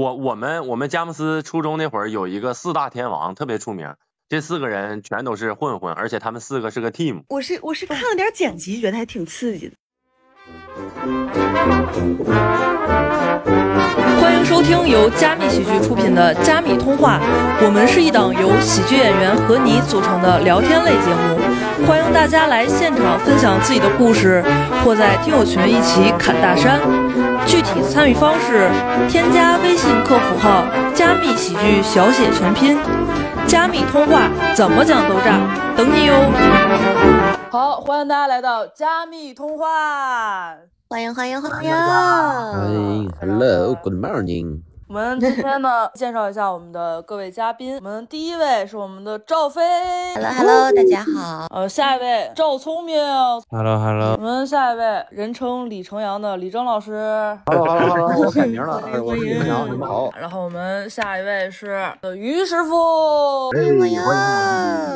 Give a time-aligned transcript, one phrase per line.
[0.00, 3.96] 我我们我们佳木斯初中那会儿有一个四大天王特别出名，
[4.30, 7.24] 这四个人全都是混混，而且他们四个是个 team。
[7.28, 9.74] 我是我是看了点剪辑，觉得还挺刺激的。
[14.18, 17.18] 欢迎收听由加密喜剧出品的《加密通话》，
[17.62, 24.42] 我们是一档由喜剧演员和你组成的聊天类节目，欢迎大家来现场分享自己的故事，
[24.82, 26.80] 或在听友群一起侃大山。
[27.50, 28.70] 具体参与方式：
[29.08, 30.64] 添加微信客服号
[30.94, 32.78] “加密喜剧”小写全拼
[33.44, 35.36] ，“加密通话”怎么讲都炸，
[35.76, 36.14] 等你哟！
[37.50, 40.54] 好，欢迎大家来到加密通话。
[40.88, 41.72] 欢迎欢迎欢迎！
[41.72, 44.60] 欢迎，Hello，Good morning。
[44.90, 47.76] 我们今天呢，介绍一下我们的各位嘉宾。
[47.76, 49.62] 我们第一位是我们的赵飞
[50.16, 51.46] ，Hello Hello，大家好。
[51.50, 52.98] 呃，下一位赵聪明
[53.52, 54.14] ，Hello Hello。
[54.14, 60.10] 我们下一位人称李成阳的李征老师，Hello Hello Hello，我改名了，我是李成阳，你们好。
[60.20, 61.80] 然后我们下一位是
[62.16, 64.00] 于师傅，欢迎欢迎。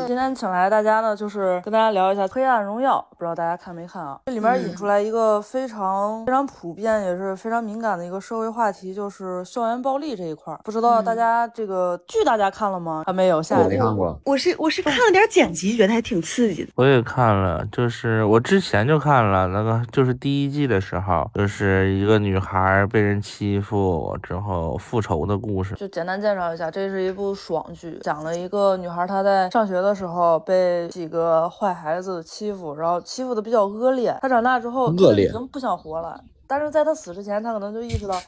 [0.08, 4.18] 今天请来大家呢，就是跟大家聊一下《黑暗荣耀》，不知道大家看没看啊？
[4.26, 9.83] 这里面引出来一个非常非常普遍，也是非常敏感的一个社会话题，就是校园。
[9.84, 13.02] 暴力这一块，不知道大家这个剧大家看了吗？
[13.04, 14.18] 还没有，下我没看过。
[14.24, 16.72] 我是我是看了点剪辑，觉得还挺刺激的。
[16.74, 25.74] 我也看了，就是我之前就看了那个，就是第一季的时候，就是一个女孩被人欺负之后复仇的故事。
[25.74, 34.16] 就简单介绍一下，这是一部爽剧，讲了一个女孩她在上学的时候被几个坏孩子欺负，然后欺负的比较恶劣。
[34.22, 36.18] 她长大之后恶劣，已经不想活了。
[36.46, 38.18] 但是在她死之前，她可能就意识到。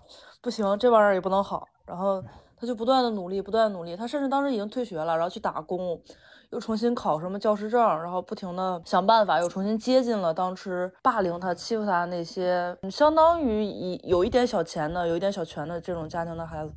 [0.46, 1.66] 不行，这玩意儿也不能好。
[1.84, 2.22] 然后
[2.56, 3.96] 他就不断的努力，不断的努力。
[3.96, 6.00] 他甚至当时已经退学了，然后去打工，
[6.50, 16.72] 又重新考什么教师证，然后不停的想办法，又重新接近了当时霸凌他、欺负他那些相当于以有一点小钱的、有一点小权的这种家庭的孩子。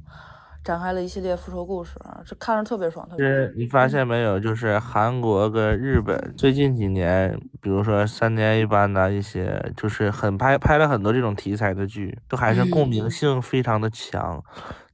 [0.64, 3.08] 展开了一系列复仇故事啊，这看着特别爽。
[3.12, 14.44] 其实你发现没有，就是韩国跟日本最近几年，比如说三年一班的一些，就是很拍拍了很多这种题材的剧，都还是共鸣性非常的强，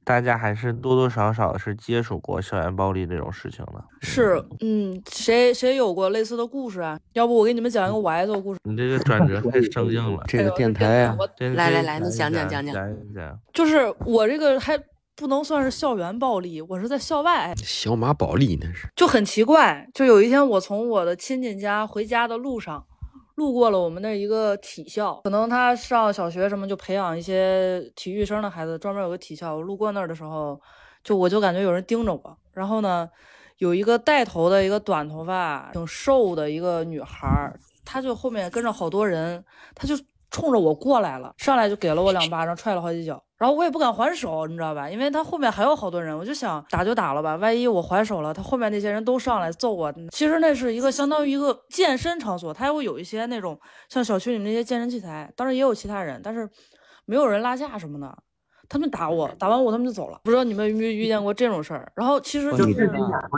[0.04, 3.84] 大家还是多多少少是接触过校园暴力这种事情的。
[4.00, 6.98] 是，嗯，谁谁有过类似的故事啊？
[7.12, 8.60] 要不我给你们讲一个我爱做故事。
[8.62, 11.16] 你这个转折太生硬了，这个电台啊，
[11.54, 12.74] 来来来，你讲讲讲讲
[13.14, 13.40] 讲。
[13.52, 14.78] 就是我这个还。
[15.16, 17.54] 不能算是校园暴力，我是在校外。
[17.56, 22.84] 小马宝莉那是就很奇怪，就有一天我从我的亲戚家回家的路上，
[23.36, 29.56] 路过了我们那一个体校，可能他上小学什么就培养一些体育生的孩子，专门有个体校。
[29.56, 30.60] 我路过那儿的时候，
[31.02, 32.38] 就我就感觉有人盯着我。
[32.52, 33.08] 然后呢，
[33.56, 37.50] 有一个带头的一个短头发、挺瘦的一个女孩，
[37.86, 39.42] 她就后面跟着好多人，
[39.74, 39.94] 她就
[40.30, 43.22] 冲着我过来了，上来就给了我两巴掌，踹了好几脚。
[43.38, 44.88] 然后我也不敢还手，你知道吧？
[44.88, 49.92] 因为他后面还有好多人，我就想打就打了吧，万一我还手了，他后面那些人都上来揍我。
[50.10, 53.58] 其实那是一个相当于一个健身场所，他会有一些那种
[53.88, 56.48] 像小区里那些健身器材，当然也有其他人，但是
[57.04, 58.16] 没有人拉架什么的。
[58.68, 60.20] 他们打我，打完我他们就走了。
[60.24, 61.90] 不知道你们有没有遇见过这种事儿？
[61.94, 62.86] 然后其实就是不知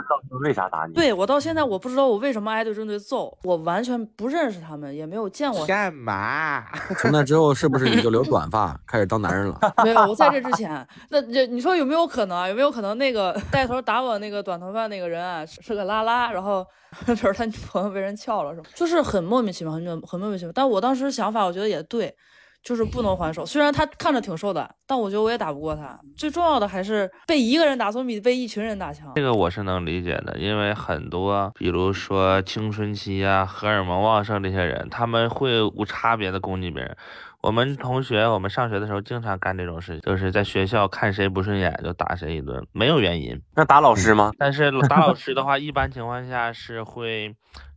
[0.09, 0.93] 道为啥打你。
[0.93, 5.65] 对我到现在我不知道我为什么挨对针对揍，我完全不认识他们，也没有见过。
[5.65, 6.63] 干嘛？
[6.97, 9.59] 从那之后是不是你就留 短发，开始当男人了？
[9.83, 12.47] 没有，我在这之前，那这你说有没有可能？
[12.49, 16.65] 有没有可能那个带头打我那个短头发那个人啊是个拉拉，然后
[17.07, 18.67] 就是他女朋友被人撬了是吗？
[18.73, 20.51] 就是很莫名其妙，很很莫名其妙。
[20.53, 22.15] 但我当时想法我觉得也对。
[22.63, 25.97] 就是不能还手，虽然他看着挺瘦的，但我觉得我也打不过他。
[26.17, 29.11] 最重要的还是被一个人打总比被一群人打强。
[29.15, 36.95] 这个我是能理解的，因为很多，比如说青春期啊、荷尔蒙旺盛这些人，他们会无差别的攻击别人。
[37.41, 43.41] 我们同学，我们上学的时候经常干这种事情，就是在学校看谁不顺眼就打谁一顿，没有原因。
[43.55, 44.31] 那打老师吗？
[44.37, 47.33] 但是打老师的话， 一般情况下是会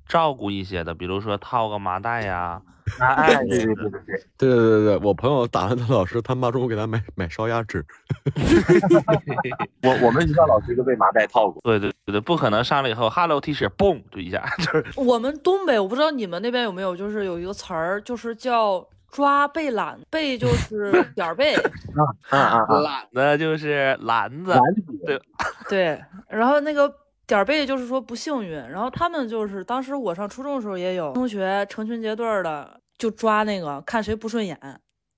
[0.09, 2.61] 照顾一些的，比如说套个麻袋呀。
[2.99, 4.01] 哎，对对对对对，
[4.37, 7.83] 对对对对，我朋友打完他老师，他妈中午给他买买烧鸭吃。
[9.85, 11.61] 我我们学校老师就被麻袋套过。
[11.63, 14.85] 对对对对，不可能上来以后，Hello T 恤，嘣就一下 就是。
[14.97, 22.39] 我们东北，我不知道你们那边有没有，就是有一个词儿，就是叫抓背懒，背就是 点儿背，啊啊
[22.69, 24.59] 啊，懒的就是篮子，
[25.07, 25.21] 对
[25.69, 26.93] 对，然后那个。
[27.27, 34.59] 点儿背就是说不幸运，然后他们就是当时我上初中的时候也有同学成群结队的就抓那个看谁不顺眼，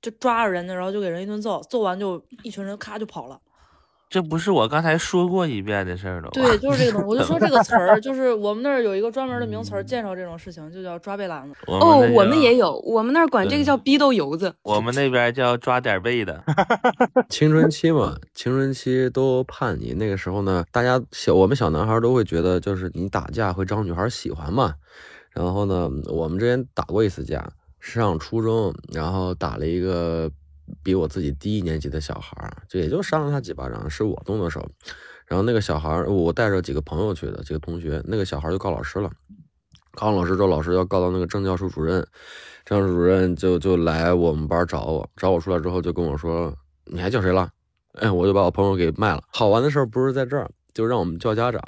[0.01, 3.41] 就抓着人家，然后就给人一顿揍，揍完就一群人咔就跑了，
[4.11, 6.31] 这不是我刚才说过一遍的事儿了吗？
[6.33, 7.07] 对，就是这个东西。
[7.09, 11.57] 我就说这个词儿， 就是我们那儿有一个专门的名词儿介绍这种事情，就叫抓背篮子。
[11.67, 14.55] 哦，我们也有，我们那儿管这个叫逼斗油子。
[14.63, 16.45] 我们那边叫抓点背的。
[17.29, 24.75] 青春期嘛，青春期都叛逆，那个时候呢，大家小我们小男孩都会觉得，就是你打架会招女孩喜欢嘛。
[25.33, 27.45] 然后呢，我们之前打过一次架，
[27.81, 30.31] 上初中，然后打了一个
[30.83, 34.67] 比我自己低一年级的小孩儿，就也就扇了他几巴掌，是我动的手。
[35.27, 39.11] 然后那个小孩儿，我带着几个朋友去的，几个同学，那个小孩儿就告老师了。
[39.93, 42.07] 告完老师之后，老师要告到那个政教处主任，
[42.65, 46.55] 政教处主任就就来我们班找我，找我出来之后就跟我说
[46.87, 47.49] ：“你还叫谁了？”
[47.95, 49.23] 哎，我就把我朋友给卖了。
[49.29, 51.63] 好玩的事儿不是在这儿，就让我们叫家长。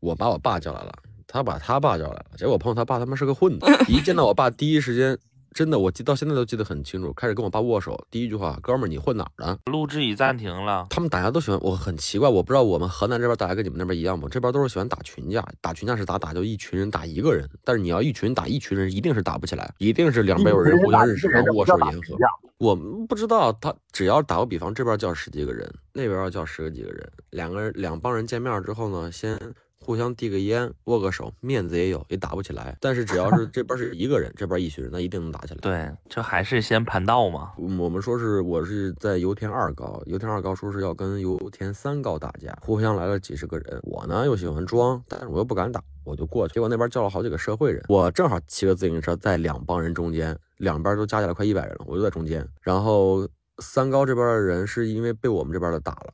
[0.00, 0.92] 我把我爸叫来了，
[1.28, 2.26] 他把他爸叫来了。
[2.36, 5.16] 结果我朋友他爸他妈是个混子，一见到我爸第一时间，
[5.54, 10.86] 真的我记到现在都记得很清楚，开始跟我爸握手，第一句话：“哥们儿，你混哪儿的？”录制已暂停了。
[10.90, 14.28] 他们打架都喜欢，我很奇怪，我不知道我们河南这边打架跟你们那边一样吗？
[14.30, 16.32] 这边都是喜欢打群架，打群架是咋打？
[16.32, 22.16] 就一群人打一个人，但是你要一群打一群人，一定是打不起来，一定是两边有人互相认识，然后握手言和。
[22.58, 29.38] 我们不知道他只要打个比方，这边叫十几个人，那边要叫十个几个人，两个人两帮人见面之后呢，先
[29.84, 32.76] 互相递个烟，握个手，面子也有，也打不起来。
[32.80, 35.60] 但是只要是 这边是一个人，这边一群人，那一定能打起来。
[35.60, 37.52] 对，这还是先盘道嘛。
[37.58, 43.80] 嗯我们说是我是在油田二高，油田二高说是要跟油田三高打架，互相来了几十个人。
[43.82, 46.54] 我呢又喜欢装，但是我又不敢打，我就过去。
[46.54, 52.46] 结果那边叫了好几个社会人，我正好骑个自行车在两帮人中间，两边都加起来快一百人了，我就在中间。
[52.60, 53.26] 然后
[53.58, 56.12] 三高这边的人是因为被我们这边的打了。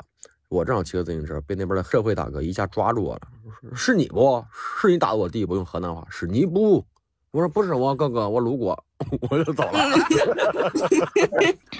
[0.48, 3.20] 我正好骑个自行车，被那边的社会大哥一下抓住我了，
[3.74, 4.42] 是你不？
[4.80, 5.54] 是你打的我弟不？
[5.54, 6.84] 用河南话，是你不？
[7.30, 8.82] 我说不是我哥哥，我路过，
[9.28, 9.78] 我就走了。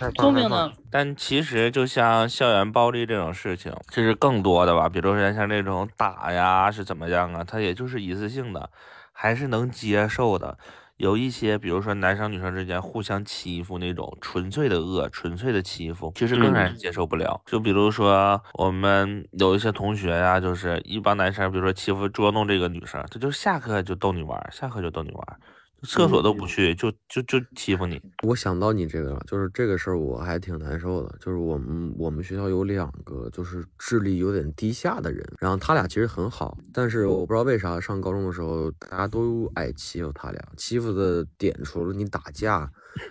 [0.18, 4.90] 聪明呢，但其实就像校园暴力这种事情，其实更多的吧？
[4.90, 7.42] 比如说像这种打呀是怎么样啊？
[7.42, 8.68] 他也就是一次性的，
[9.12, 10.58] 还是能接受的。
[10.98, 17.40] 有一些，比如说男生女生之间互相欺负那种纯粹的恶、纯粹的欺负，其实更让人接受不了。
[17.46, 25.38] 就比如说我们有一些同学呀，就是一帮男生，比如说欺负捉弄这个女生，他就下课就逗你玩，下课就逗你玩儿，
[25.82, 28.00] 厕所都不去，就就就欺负你。
[28.26, 31.14] 我想到你这个了，就是这个事儿我还挺难受的。
[31.20, 43.02] 就是我们我们学校有两个就是智力有点低下的人，然后他俩其实很好，但是我不知道为啥上高中的时候大家都爱欺负他俩，欺负的点除了你打架，就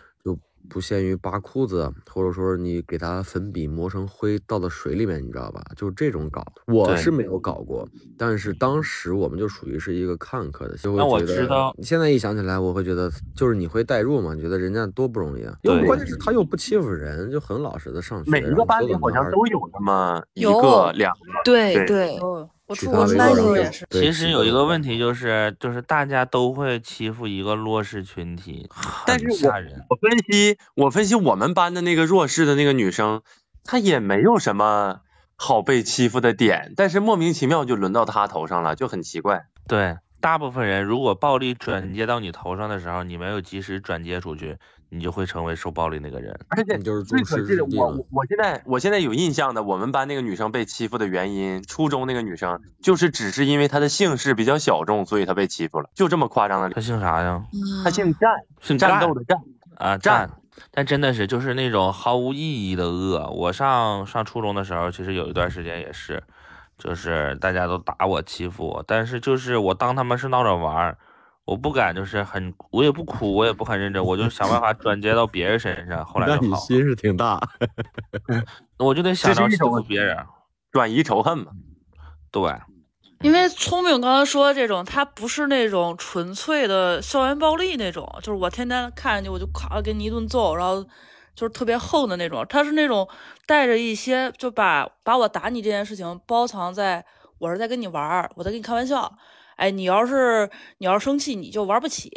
[0.69, 5.61] 不限于扒裤子，或者说你给他粉笔磨成灰倒到水里面，你知道吧？
[5.75, 7.85] 就是这种搞，我是没有搞过，
[8.17, 15.53] 但是当时我们就属于是一个看客的，就会那我觉得知道现在一想起来，我会觉得就是你会代入嘛，你觉得人家多不容易啊。
[15.63, 18.31] 又对关键是他又不欺负人，就很老实的上学。
[18.31, 19.57] 每一个班里好像都有。
[19.57, 22.15] 有那么一个两个，对对
[22.67, 23.87] 我取出国班他为乐然后的时候也是。
[23.91, 29.85] 其实有一个问题，就是，就是大家都会欺负一个弱势群体，很但是我吓人。
[29.89, 33.21] 我分析，我分析我们班的那个弱势的那个女生，
[33.63, 34.99] 她也没有什么
[35.35, 39.45] 好被欺负的点，但是莫名其妙就轮到她头上了，就很奇怪。
[39.67, 44.57] 对，大部分人如果暴力转接到你头上的时候，你没有及时转接出去，
[44.89, 46.39] 你就会成为受暴力那个人。
[46.49, 57.43] 而且你就是最可气的，我我我现在我现在有印象的，我们班那个女生被欺负的原因，初中那个女生就是只是因为她的姓氏比较小众，所以她被欺负了，就这么夸张的她姓啥呀？
[57.83, 58.31] 她姓战，
[58.61, 59.37] 姓战战斗的战。
[59.75, 60.31] 啊，战战。
[60.71, 63.29] 但真的是就是那种毫无意义的恶。
[63.29, 66.23] 我上上初中的时候，其实有一段时间也是，
[66.79, 70.97] 就是大家都打我欺负我，但是就是我当他们是闹着玩儿，
[71.47, 76.39] 我不敢就是很，我也不哭，我也不很认真，我就想办法 转接到别人身上，后来就好。
[76.41, 77.39] 那你心是挺大。
[78.77, 80.17] 我就得想着欺负别人。
[80.73, 81.53] 转移仇恨嘛，
[82.29, 82.53] 对，
[83.21, 90.83] 因为聪明刚才说的这种，他不是那种纯粹的校园暴力那种，就是我天天看见你我就咔给你一顿揍，然后
[91.33, 92.45] 就是特别横的那种。
[92.49, 93.07] 他是那种
[93.45, 97.05] 带着一些就把把我打你这件事情包藏在
[97.39, 99.17] 我是在跟你玩儿，我在跟你开玩笑。
[99.57, 100.49] 哎，你要是
[100.79, 102.09] 你要是生气，你就玩不起，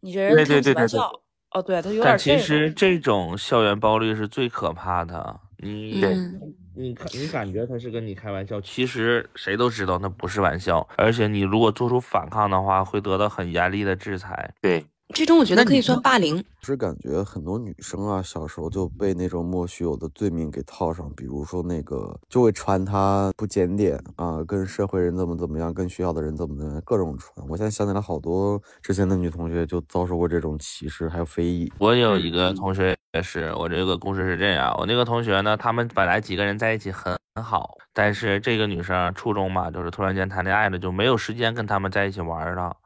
[0.00, 1.22] 你这人对开不起对对对对玩笑。
[1.52, 2.18] 哦，对他有点但。
[2.18, 5.40] 其实这种校园暴力是最可怕的。
[5.60, 6.40] 你嗯，
[6.76, 14.54] 你看，你感觉他是跟你开玩笑，其实谁都知道那不是玩笑，而且你如果做出反抗的话，会得到很严厉的制裁。
[14.60, 16.44] 对，这种我觉得可以算霸凌。
[16.62, 27.46] 是感觉很多女生啊，小时候就被那种莫须有的罪名给套上，比如说那个就会传她不检点啊，跟社会人怎么怎么样，跟学校的人怎么怎么样，各种传。
[27.48, 31.72] 我现在想起来，好多之前的女同学就遭受过这种歧视，还有非议。
[31.78, 42.76] 我有一个同学也是我这个故事是这样，我那个同学呢，他们本来几个人在一起很很好，但是这个女生初中嘛，就是突然间谈恋爱了，就没有时间跟他们在一起玩了。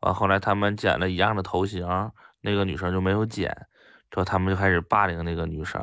[0.00, 1.86] 完后来他们剪了一样的头型，
[2.40, 3.66] 那个女生就没有剪，
[4.10, 5.80] 之后他们就开始霸凌那个女生，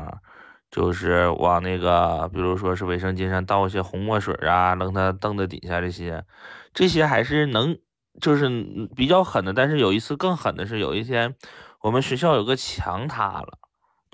[0.72, 6.24] 就是往那个比如说是卫生巾上倒一些红墨水啊，扔她凳子底下这些，
[6.74, 7.78] 这些还是能
[8.22, 8.50] 就是
[8.96, 9.54] 比较狠的。
[9.54, 11.36] 但是有一次更狠的是，有一天
[11.82, 13.60] 我们学校有个墙塌了。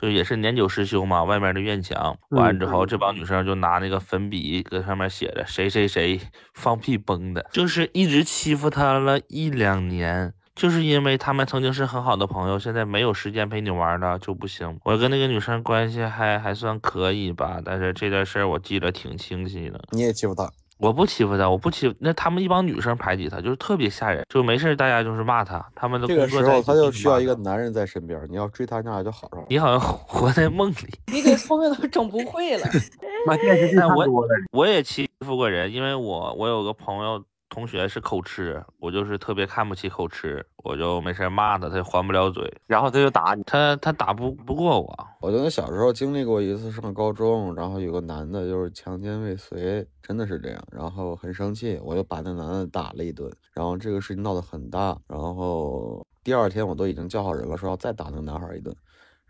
[0.01, 6.19] 就也是年久失修嘛，外面的院墙完之后，这帮女生就拿那个粉笔搁上面写着谁谁谁
[6.55, 14.79] 放屁崩的，就是一直欺负他了一两年，就是因为他们曾经是很好的朋友，现在没有时间陪你玩了就不行。
[14.83, 19.79] 我跟那个女生关系还还算可以吧，但是这件事我记得挺清晰的。
[19.91, 20.51] 你也欺负他？
[20.81, 29.45] 我不欺负他，我不欺那他们一帮女生排挤他，就是特别吓人，就没事大家就是骂他，他们的这个时候他就需要一个男人在身边，你要追他，那就好上。
[29.47, 30.75] 你好像 活在梦里，
[31.13, 32.67] 你给聪明都整不会了。
[33.27, 37.23] 那电视剧看多了，我也欺负过人，因为我我有个朋友。
[37.51, 45.07] 同学是口吃，我就是特别看不起口吃，我就没事骂他，他就还不了嘴，然后他就打你，他他打不不过我。
[45.19, 58.73] 我觉得小时候经历过一次上高中，然后有个男的就是强奸未遂，真的是这样，然后很生气，我就把那男的打了一顿，然后这个事情闹得很大，然后第二天我都已经叫好人了，说要再打那个男孩一顿，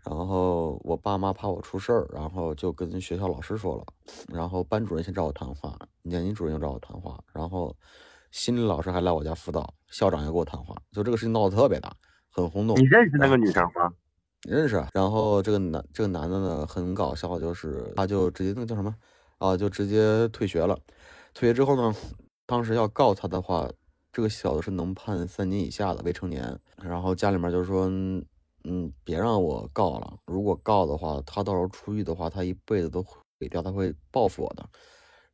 [0.08, 3.84] 然后我爸妈怕我出事儿，然后就跟学校老师说了，
[4.32, 7.76] 然后班主任先找我谈话，年级主任又找我谈话，然后。
[8.32, 11.94] 心理老师还来我家辅导，校长也跟我谈话，就这个事情闹得特别大，
[12.30, 12.76] 很轰动。
[12.78, 13.92] 你认识那个女生吗？
[14.48, 14.82] 认识。
[14.94, 18.92] 然后这个男这个男的呢，很搞笑，就是他就直接那个叫什么
[19.36, 20.76] 啊，就直接退学了。
[21.34, 21.94] 退学之后呢，
[22.46, 23.70] 当时要告他的话，
[24.10, 26.58] 这个小子是能判三年以下的未成年。
[26.82, 27.86] 然后家里面就说，
[28.64, 34.66] 嗯，别让我告了，如果告的话，他到时候出狱的话，他一辈子都毁掉，他会报复我的。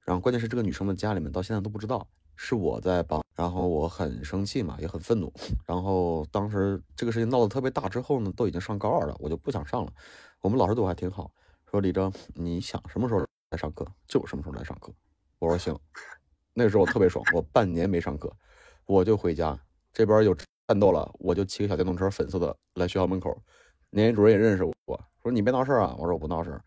[0.05, 2.05] 然后关键是这个女生的家里面到现在都不知道。
[2.41, 5.31] 是我在帮，然后我很生气嘛，也很愤怒。
[5.67, 9.93] 然后当时这个事情闹得特别大之后呢，都已经上高二了，我就不想上了。
[10.41, 11.33] 我们老师对我还挺好，
[11.69, 14.93] 说李征，你想什么时候来上课就什么时候来上课。
[15.41, 15.77] 我说行。
[16.55, 18.33] 那个时候我特别爽，我半年没上课，
[18.87, 19.59] 我就回家。
[19.93, 20.33] 这边有
[20.69, 23.37] 战斗了，我就骑个小电动车，粉色的来学校门口。
[23.91, 25.97] 年级主任也认识我，说你别闹事啊。
[25.99, 26.61] 我说我不闹事。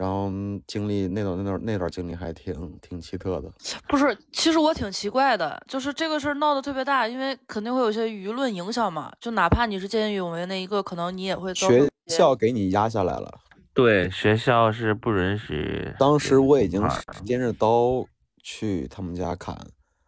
[0.00, 0.32] 然后
[0.66, 3.52] 经历那段那段那段经历还挺挺奇特的，
[3.86, 13.30] 不是，其实我挺奇怪的，就是这个事儿闹得特别大，因为肯定会有些舆论影响嘛，就哪怕你是见义勇为那一个，可能你也会学校给你压下来了，
[13.74, 15.92] 对，学校是不允许。
[15.98, 16.80] 当时我已经
[17.26, 18.02] 掂着刀
[18.42, 19.54] 去他们家砍，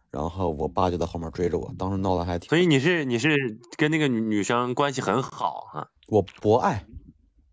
[0.09, 2.49] 然后我爸就在后面追着我，当时闹得还挺。
[2.49, 5.89] 所以你是你是跟那个女女生关系很好啊？
[6.07, 6.83] 我博爱，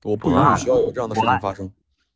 [0.05, 1.71] 我不允许学校有这样的事情发生。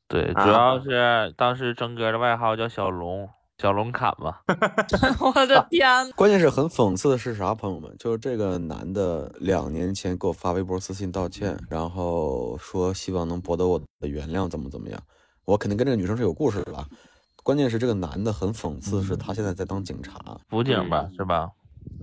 [0.06, 4.42] 对，主要是当时征哥的外号叫小龙，小龙坎吧。
[5.20, 6.11] 我的天！
[6.12, 7.94] 关键是很讽刺的是啥，朋友们？
[7.99, 15.00] 就是这个男的两年前给我发微博私信道歉，然后说希望能博得我的原谅，怎么怎么样？
[15.44, 16.84] 我肯定跟这个女生是有故事的。
[17.42, 20.18] 关键是这个男的很讽刺，是他现在在当警察，
[20.49, 21.50] 辅警吧，是吧？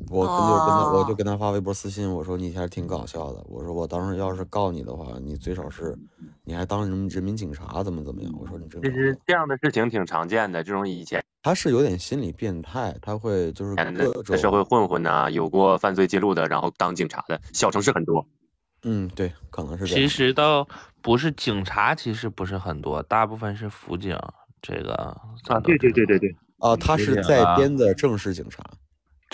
[0.10, 3.44] 我跟就跟他，我就跟他发微博私信，我说你还是挺搞笑的。
[3.48, 5.98] 我说我当时要是告你的话，你最少是，
[6.44, 8.34] 你还当人人民警察，怎么怎么样？
[8.38, 18.26] 我说你这其实这样的事情挺常见的，这种以前他是有点心理变态，他会就是各种社会混混呐，有过犯罪记录的，然后当警察的小城市很多。
[18.84, 20.68] 嗯，对，可能是其实倒
[21.02, 24.18] 不是警察，其实不是很多，大部分是辅警。
[24.64, 24.94] 这个
[25.48, 28.64] 啊，对对对对对，啊，他是在编的正式警察。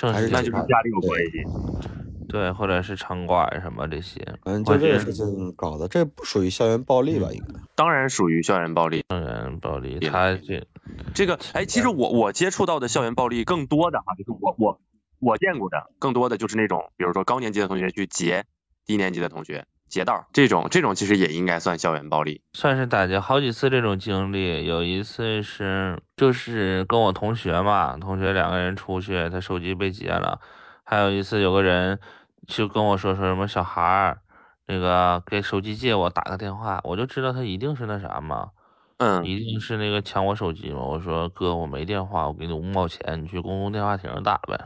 [0.01, 7.29] 还是那就是家里有关系，对，或者是城管什么这些，嗯，就这个事情搞的，这不属于校园暴力吧？
[7.31, 9.99] 应该，当然属于校园暴力，校园暴力。
[9.99, 10.67] 他这
[11.15, 14.79] 这个，哎，其实我我接触到的校园暴力更多的哈，就是我我
[15.19, 18.45] 我见过的，更多的就是那种，比如说高年级的同学去劫
[18.85, 19.65] 低年级的同学。
[19.87, 24.65] 劫道这种这种其实也应该算校园暴力，算是打劫好几次这种经历。
[24.65, 30.39] 有一次是就是跟我同学嘛，同学两个人出去，他手机被劫了。
[30.83, 31.99] 还有一次有个人
[32.47, 34.19] 就跟我说说什么小孩儿
[34.67, 38.49] 那个给手机借我打个电话，我就知道他一定是那啥嘛，
[38.97, 40.81] 嗯，一定是那个抢我手机嘛。
[40.81, 44.59] 我说哥我没电话，我给你五毛钱，你去公共电话亭打呗。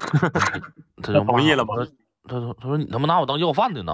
[1.01, 1.75] 他就同意了吗？
[2.27, 3.93] 他说他说你他妈拿我当要饭的呢。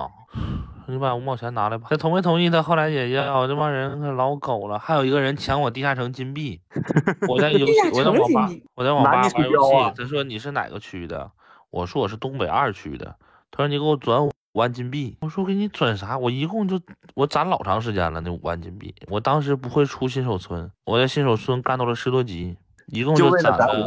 [0.88, 1.88] 你把五毛钱拿来吧。
[1.90, 2.50] 他同没同意？
[2.50, 3.48] 他后来也要。
[3.48, 4.80] 这帮人可 老狗了。
[4.80, 6.60] 还有一个人抢我地下城金币。
[7.28, 9.94] 我在游戏，我在网吧，我在网吧玩游戏。
[9.98, 11.30] 他说你是哪个区的？
[11.70, 13.16] 我说我是东北二区的。
[13.52, 15.18] 他说你给我转五万金币。
[15.22, 16.18] 我说给你转啥？
[16.18, 16.80] 我一共就
[17.16, 18.96] 我攒老长时间了，那五万金币。
[19.08, 23.86] 我当时不会出新手村，我在新手村干到了十多级，一共就攒了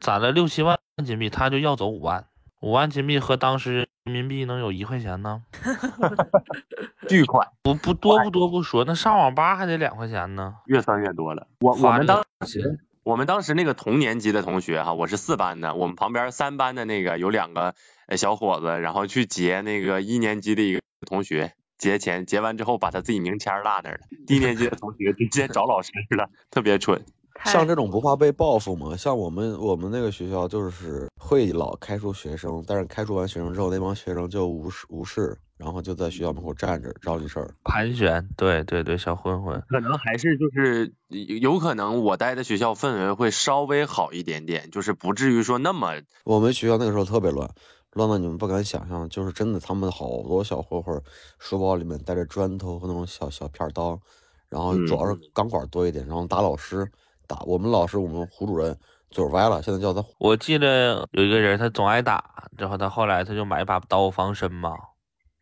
[0.00, 2.24] 攒了六七万金币，他就要走五万。
[2.60, 5.42] 五万金币和当时人民币能有一块钱呢？
[7.08, 10.54] 巨款，不不多不多不说，那上网吧还得两块钱呢。
[10.66, 11.48] 越算越多了。
[11.58, 17.74] 我我们当时我们当时那个同年级的同学哈，我是四班的，我们旁边三班的那个有两个
[18.16, 24.06] 小伙子，然后去劫那个一年级的一个同学结钱，结完之后把他自己名签落那儿了。
[24.24, 27.04] 低年级的同学直接找老师了，特别蠢。
[27.44, 28.96] 像这种不怕被报复吗？
[28.96, 38.26] 像我们我们那个学校就是会老开除学生，但是开除完学生之后，那帮学生就无视无视，然后就在学校门口站着找你事儿，盘旋。
[38.36, 39.62] 对对对，小混混。
[39.68, 40.92] 可能还是就是
[41.40, 45.92] 有可能我待的学校氛围会稍微好一点点，就是不至于说那么。
[46.24, 47.48] 我们学校那个时候特别乱，
[47.92, 51.00] 乱到你们不敢想象，就是真的，他们好多小混混
[51.38, 54.00] 书包里面带着砖头和那种小小片刀，
[54.48, 56.90] 然后主要是钢管多一点，然后打老师。
[57.26, 58.76] 打我们老师，我们胡主任
[59.10, 60.02] 嘴歪了，现在叫他。
[60.18, 64.72] 我记得有一个人，他总挨打，之后他后来他就买一把刀防身嘛。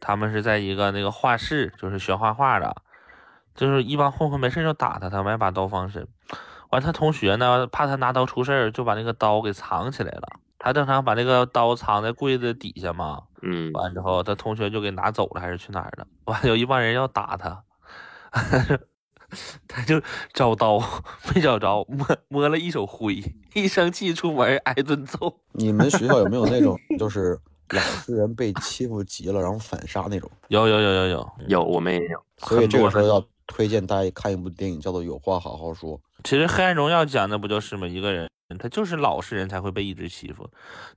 [0.00, 2.74] 他们是在一个那个画室，就是学画画的，
[3.54, 6.06] 就是一帮混混没事就打他，他买把刀防身。
[6.70, 10.40] 完，他同学呢怕他拿刀出事儿，就把那个刀给藏起来了。
[10.58, 13.22] 他正常把那个刀藏在柜子底下嘛。
[13.42, 13.72] 嗯。
[13.72, 16.06] 完之后，他同学就给拿走了，还是去哪儿了？
[16.24, 17.62] 完，有一帮人要打他。
[19.68, 20.00] 他就
[20.32, 20.78] 找刀
[21.34, 23.22] 没找着，摸摸了一手灰，
[23.54, 25.40] 一生气出门挨顿揍。
[25.52, 27.38] 你们学校有没有那种 就是
[27.70, 30.30] 老实人被欺负急了然后反杀那种？
[30.48, 32.22] 有有有有有有，我们也有。
[32.38, 35.98] 所以这个时候要推荐大家看一部电影，叫做《有话好好说》。
[36.24, 37.86] 其实《黑暗荣耀》讲的不就是吗？
[37.86, 40.48] 一个人他就是老实人才会被一直欺负。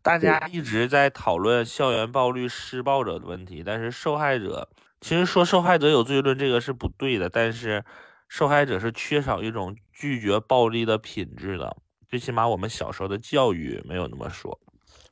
[0.02, 4.70] 大家一直在讨论校园暴力施暴者的问题，但是受害者
[5.02, 7.84] 其实说受害者有罪论这个是不对的，但是。
[8.28, 11.78] 受害者是缺少一种拒绝暴力的品质的，
[12.10, 14.60] 最起码我们小时候的教育没有那么说。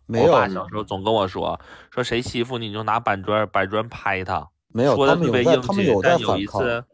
[0.08, 4.48] 我爸小时候总跟我说，说谁欺负你，你就拿板砖板砖拍他。
[4.68, 5.94] 没有，说的特别硬气。
[6.04, 6.86] 但有一次，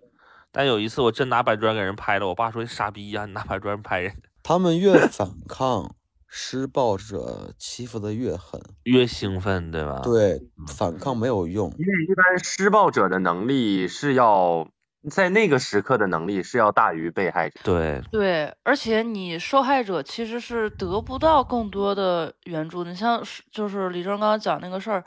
[0.51, 4.15] 但有一次我真拿板砖给人拍了，我爸说你傻逼呀，你拿板砖拍人。
[4.43, 5.95] 他们越反抗，
[6.27, 10.00] 施暴者欺负的越狠，越兴奋，对吧？
[10.03, 14.69] 对，反抗没有用，因为一般施暴者的能力是要。
[15.09, 17.59] 在那个时刻的能力是要大于被害者。
[17.64, 22.83] 对对，而且你受害者其实是得不到更多的援助。
[22.83, 25.03] 你像就是李正刚刚讲那个事儿，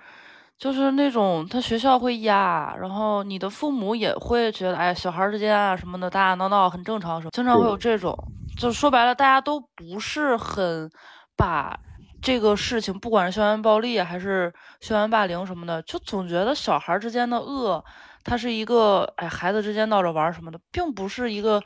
[0.59, 8.17] 就是那种他学校会压，然后你的父母也会觉得，哎，小孩之间啊什么的，打打闹闹很正常，什么经常会有这种。
[8.59, 10.91] 就说白了，大家都不是很
[11.37, 11.79] 把
[12.21, 17.85] 这个事情，不管是校园暴力还是校园霸凌什么的，就总觉得小孩之间的恶。
[18.25, 21.63] 他是一个，哎，孩子之间闹着玩什么的，并不是一个，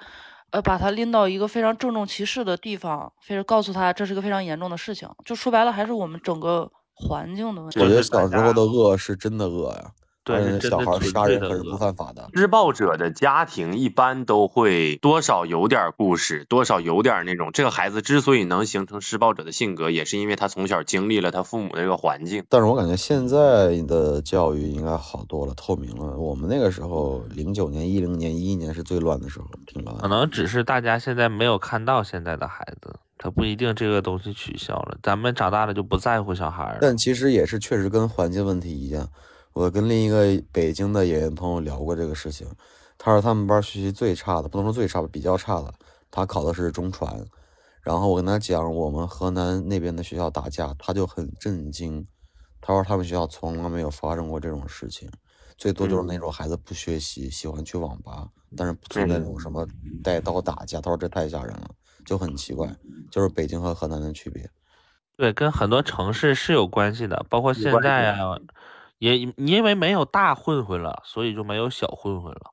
[0.51, 5.09] 呃，把他拎到一个非常郑重其事的地方，非是告诉他这是个非常严重的事情。
[5.25, 7.81] 就说白了，还是我们整个环境的问题。
[7.81, 9.93] 我觉得小时候的恶是真的恶呀。
[10.29, 12.29] 对，小孩杀人可是不犯法的。
[12.35, 17.51] 施暴者的家庭一般都会多少有点故事，多少有点那种。
[17.53, 22.45] 这个孩子之所以能形成施暴者的性格，也是因为他从小经历了他父母的这个环境。
[22.49, 26.17] 但是我感觉现在的教育应该好多了，透明了。
[26.19, 29.97] 我们那个时候，零九年、一零年、一一年是最乱的时候，挺乱。
[29.97, 34.99] 可能只是大家现在没有看到现在的孩子，他不一定这个东西取消了。
[35.03, 36.77] 咱们长大了就不在乎小孩。
[36.81, 39.09] 但其实也是确实跟环境问题一样。
[39.59, 42.47] 我跟另一个北京的演员朋友聊过这个事情，
[42.97, 45.75] 他说他们班学习最差的，不能说最差吧，比较差的，
[46.13, 47.13] 他考的是中传。
[47.83, 52.07] 然后我跟他讲我们河南那边的学校打架，他就很震惊。
[52.61, 55.11] 他说他们学校从来没有发生过这种事情，
[55.57, 59.67] 最多就是那种孩子不学习，喜欢去网吧，但是不存在那种什么
[60.05, 60.81] 带刀打架。
[60.81, 61.69] 他说这太吓人了，
[62.07, 62.73] 就很奇怪，
[63.11, 64.49] 就是北京和河南的区别。
[65.17, 68.19] 对，跟很多城市是有关系的，包括现在呀。
[68.99, 72.53] 也因为没有大混混了，所以就没有小混混了。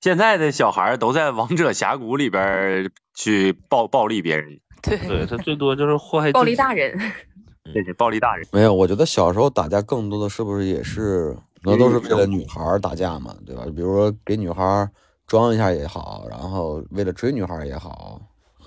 [0.00, 6.98] 现在的小孩都在王者峡谷里边去暴暴力别人，对，对他最多就是祸害暴力大人。
[7.72, 8.44] 对对，暴力大人。
[8.52, 13.62] 没有，我觉得小时候打架更多的是不是也是那都是为了女孩打架嘛，对吧？
[13.66, 14.90] 比如说给女孩
[15.28, 18.20] 装一下也好，然后为了追女孩也好。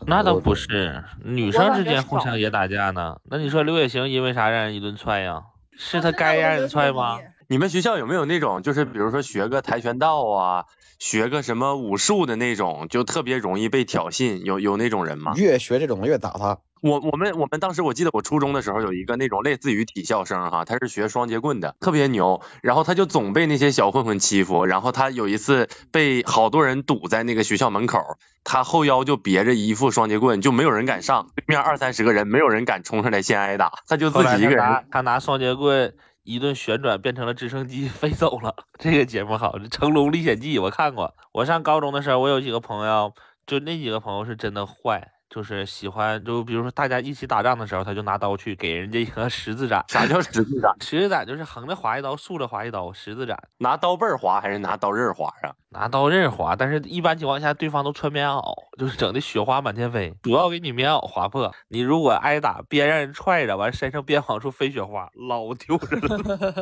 [0.07, 3.17] 那倒不是，女生之间互相也打架呢。
[3.25, 5.43] 那你说刘也行因为啥让人一顿踹呀？
[5.77, 7.19] 是他该让人踹吗？
[7.47, 10.65] 你们学校有没有那种，就是比如说学个跆拳道啊，
[10.97, 15.33] 学个什么武术的那种，就特别容易被挑衅，有有那种人吗？
[15.35, 16.57] 越学这种越打他。
[16.85, 27.97] 我我们我们当时我记得我初中的时候有一个那种类似于体校生哈，他是学双截棍的，特别牛，然后他就总被那些小混混欺负，然后他有一次被好多人堵在那个学校门口，
[28.43, 38.53] 他后腰就别着一副双截棍，就没有人敢上，对面二三十个人没有人敢冲上来先挨打，他就自己一个人，他拿双截棍一顿旋转变成了直升机 飞走了。
[38.77, 41.15] 这个节目好，《成龙历险记》我看过。
[41.33, 43.11] 我上高中的时候，我有几个朋友，
[43.47, 45.13] 就那几个朋友是真的坏。
[45.29, 49.83] 就是喜欢，就比如说大家一起打仗的时候，他就拿刀去给人家一个十字斩。
[49.87, 50.73] 啥叫十字斩？
[50.79, 53.37] 十字斩就是横着划一刀，竖着划一刀，十字斩。
[53.57, 55.53] 拿刀背划还是拿刀刃划啊？
[55.75, 58.41] 拿刀刃划，但是一般情况下对方都穿棉袄，
[58.79, 61.53] 就是整的雪花满天飞，主要给你棉袄划破。
[61.67, 66.53] 你如果挨打，边让人踹着，完身上边往出飞雪花，老丢人了，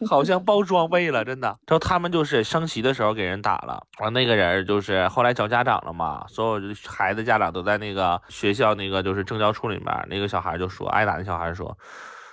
[0.08, 1.48] 好像爆装备了，真的。
[1.66, 11.76] 然后他们就是升旗的时候给人打了，完那个人就是后来找家长了嘛，所有孩子家长都在那个学校那个就是政教处里面，那个小孩就说挨打的小孩说。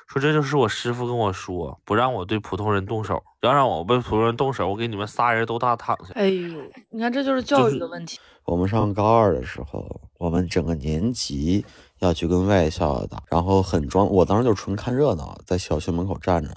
[0.10, 6.12] 说这就是我师傅跟我说，不让我对普通人动手，要让我对普通人动手，我给你们仨人都大躺下。
[6.16, 8.20] 哎呦，你看这就是教育的问题。
[8.46, 11.64] 我们上高二的时候，我们整个年级
[12.00, 16.50] 要去跟外校打，然后很装，我当时就纯看热闹，在小学门口站着。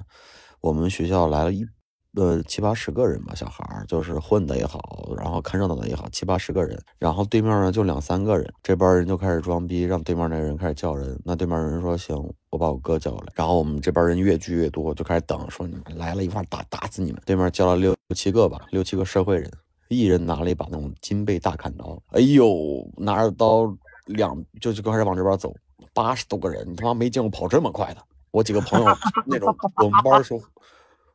[0.62, 1.66] 我们学校来了一。
[2.14, 6.78] 呃，七八十个人吧，小孩儿就是混的也好，然后看热闹的也好，七八十个人。
[6.98, 11.18] 然后对面呢就两三个人，这帮人就开始装逼，让对面那人开始叫人。
[11.24, 12.14] 那对面人说行，
[12.50, 13.32] 我把我哥叫来。
[13.34, 17.22] 然后我们这边人越聚越多，就开始等，说你们来了一块打打死你们。
[17.24, 19.50] 对面叫了六七个吧，六七个社会人，
[19.88, 21.98] 一人拿了一把那种金背大砍刀。
[22.08, 25.50] 哎呦，拿着刀两就就开始往这边走，
[25.94, 28.02] 八十多个人，你他妈没见过跑这么快的。
[28.32, 28.86] 我几个朋友
[29.24, 30.38] 那种，我们班说。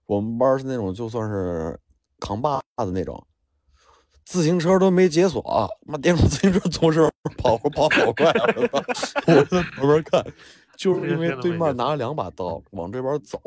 [0.08, 1.80] 我们班是那种就算是
[2.20, 3.28] 扛把子那种，
[4.26, 7.04] 自行车都没解锁，妈电动自行车从这
[7.38, 8.84] 跑跑跑快啊！
[9.28, 10.26] 我在旁边看，
[10.76, 13.40] 就是因为对面拿了两把刀往这边走，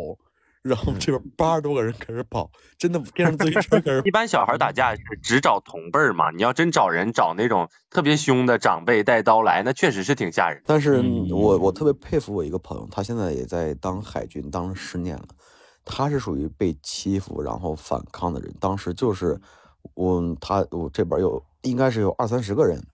[0.62, 4.02] 然后这边八十多个人开始跑，真的 电动自行车开始。
[4.04, 10.62] 一般小孩打架是只找同辈儿嘛，你要真找人找那种特别凶的长辈带刀来，那确实是挺吓人。
[10.66, 15.28] 但是我我特别佩服我一个朋友，他现在也在当海军，当了十年了。
[15.84, 19.40] 他是属于被欺负然后反抗的人，当时就是
[19.94, 22.84] 我他我这边有应该是有二三十个人，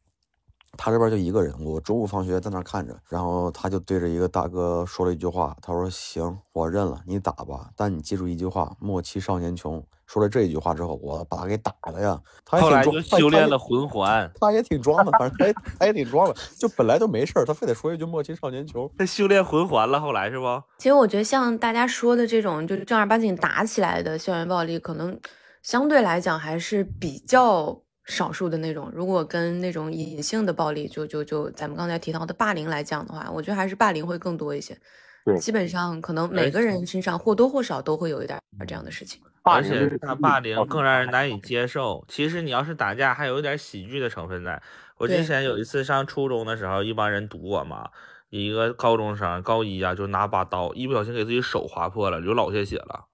[0.76, 1.54] 他这边就一个人。
[1.64, 12.20] 我中午放学在那看着，然后他就对着一个大哥说了一句话，他说：“行，我认了，你打吧，但你记住一句话，莫欺少年穷。”说了这一句话之后，我把他给打了呀。
[12.44, 18.90] 他后来就修炼了魂环，他也挺装的，反正他也他也挺装的，就本来就没事儿，他非得说一句“莫欺少年穷”。
[18.96, 20.62] 他修炼魂环了，后来是不？
[20.78, 25.18] 其实我觉得像大家说的这种，就正儿八经打起来的校园暴力，可能
[25.62, 28.88] 相对来讲还是比较少数的那种。
[28.94, 34.78] 如果跟那种隐性的暴力，就就就咱们刚才提到的霸凌来讲的话，我觉得还是霸凌会更多一些。
[35.26, 39.20] 对，基本上可能每个人身上或多或少都会有一点这样的事情。
[39.42, 42.04] 而且他霸凌更让人难以接受。
[42.08, 44.62] 其实你要是打架，还有一点喜剧的成分在。
[44.98, 47.90] 我之前有一次上初中的时候，一帮人堵我嘛，
[48.28, 53.06] 一个高中生高一啊，就拿把刀，一不小心给自己手划破了，流老些血了。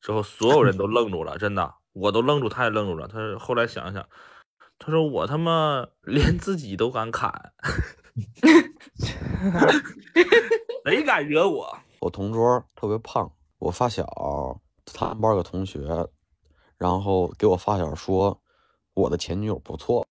[0.00, 3.08] 之后所有人都愣住了，真的，我都愣住，他也愣住了。
[3.08, 4.06] 他后来想想，
[4.78, 7.52] 他说我他妈连自己都敢砍，
[10.84, 11.78] 谁敢惹我？
[12.00, 14.04] 我同桌特别胖，我发小。
[14.84, 16.08] 他们班个同学，
[16.76, 18.36] 然后给我发小说，
[18.94, 20.04] 我的前女友不错，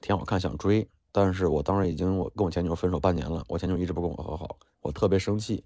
[0.00, 0.88] 挺好看，想追。
[1.12, 5.64] 但是我当时已经我跟我前女友分手半年了，我前女友一直不跟我和好，我特别生气，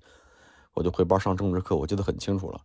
[0.74, 2.60] 我就回班上政治课，我记得很清楚了。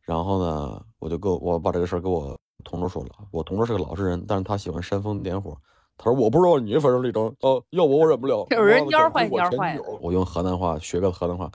[0.00, 3.10] 然后呢，我就跟我把这个事儿跟我同桌说了。
[3.30, 5.56] 我同桌是个老实人，但是他喜欢煽风点火。
[5.98, 8.46] 他说我不知道你反正立正，哦，要我我忍不了。
[8.52, 9.78] 有人蔫坏蔫坏。
[10.00, 11.50] 我用河南话学个河南话，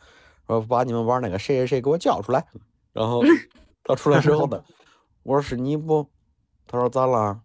[0.47, 2.45] 说把你们班那个谁谁谁给我叫出来。
[2.91, 3.21] 然后
[3.83, 4.63] 他出来之后呢，
[5.23, 6.05] 我说是你不？
[6.67, 7.39] 他说咋了？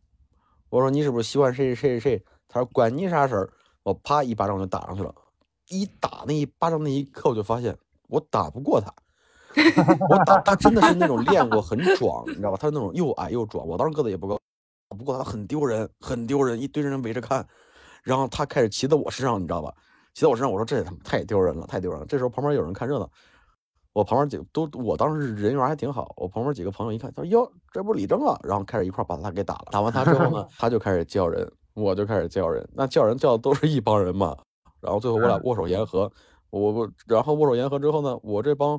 [0.71, 2.25] 我说你是不是喜欢谁谁谁谁？
[2.49, 3.51] 他说关你啥事儿？
[3.83, 5.15] 我啪一巴掌就打上去了。
[5.69, 7.77] 一打那一巴掌那一刻，我就发现
[8.09, 8.93] 我打不过他。
[10.09, 12.59] 我打他真的是那种练过，很壮，你知道吧？
[12.61, 13.67] 他是那种又矮又壮。
[13.67, 14.41] 我当时个子也不高，打
[14.97, 17.47] 不过他很丢人，很丢人，一堆人围着看。
[18.03, 19.73] 然后他开始骑到我身上，你知道吧？
[20.15, 22.07] 骑到我身上，我说这也他妈太丢人了，太丢人了。
[22.07, 23.11] 这时候旁边有人看热闹。
[23.93, 26.13] 我旁边几个都，我当时人缘还挺好。
[26.19, 29.69] 我旁边几个朋友一看，他说：“哟，这不李正啊！”然后开始一块把他给打了。
[29.71, 32.69] 打完他之后呢， 他就开始叫人，我就开始叫人。
[32.75, 34.37] 那叫人叫的都是一帮人嘛。
[34.81, 36.13] 然后最后我俩握手言和，
[36.51, 38.79] 我我，然后握手言和之后呢，我这帮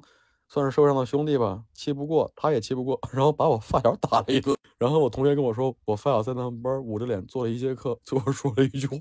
[0.50, 4.56] 算是社会上的兄弟吧，气不过，他也气不过， 然后把我发小打了一顿。
[4.80, 8.98] 然后我同学跟我说，我发小在他们班捂着脸做了一节课，最后说了一句话：“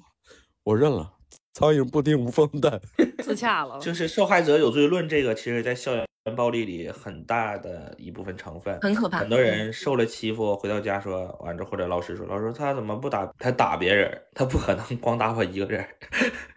[0.64, 1.12] 我认了，
[1.52, 2.80] 苍蝇不叮无缝蛋。
[3.22, 3.78] 自洽了。
[3.78, 15.86] 就是受害者有罪论这个，其实在校园暴力里很大的一部分成分，很可怕很多人受了欺负，回到家说完之后，或者老师说，老师他怎么不打他打别人，他不可能光打我一个人。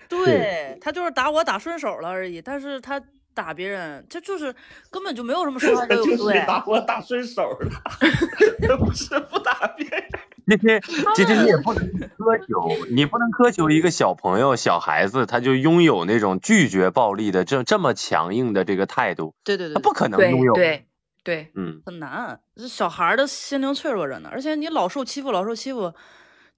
[0.08, 3.00] 对 他就是打我打顺手了而已，但是他
[3.40, 4.54] 打别人，这就是
[4.92, 6.44] 根本就没有什么伤害者有就是罪。
[6.46, 10.04] 打我打顺手了，不是不打别人。
[10.60, 10.82] 其实
[11.16, 20.54] 其实你也不能苛求，你不能苛求一个小朋友、小孩子他就拥有那种拒绝暴力的这这么强硬的这个态度，对对对，他不可能拥有。
[20.54, 20.88] 对
[21.24, 22.42] 对，嗯，很难。
[22.58, 25.94] 这小孩的心灵脆弱着呢，而且你老受欺负，老受欺负，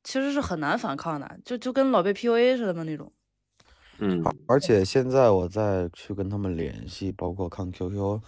[0.03, 3.11] 其实是很难反抗的，就就跟老被 PUA 似的嘛那种。
[4.01, 8.19] 嗯，而且现在我再去跟他们联系，包括看 QQ，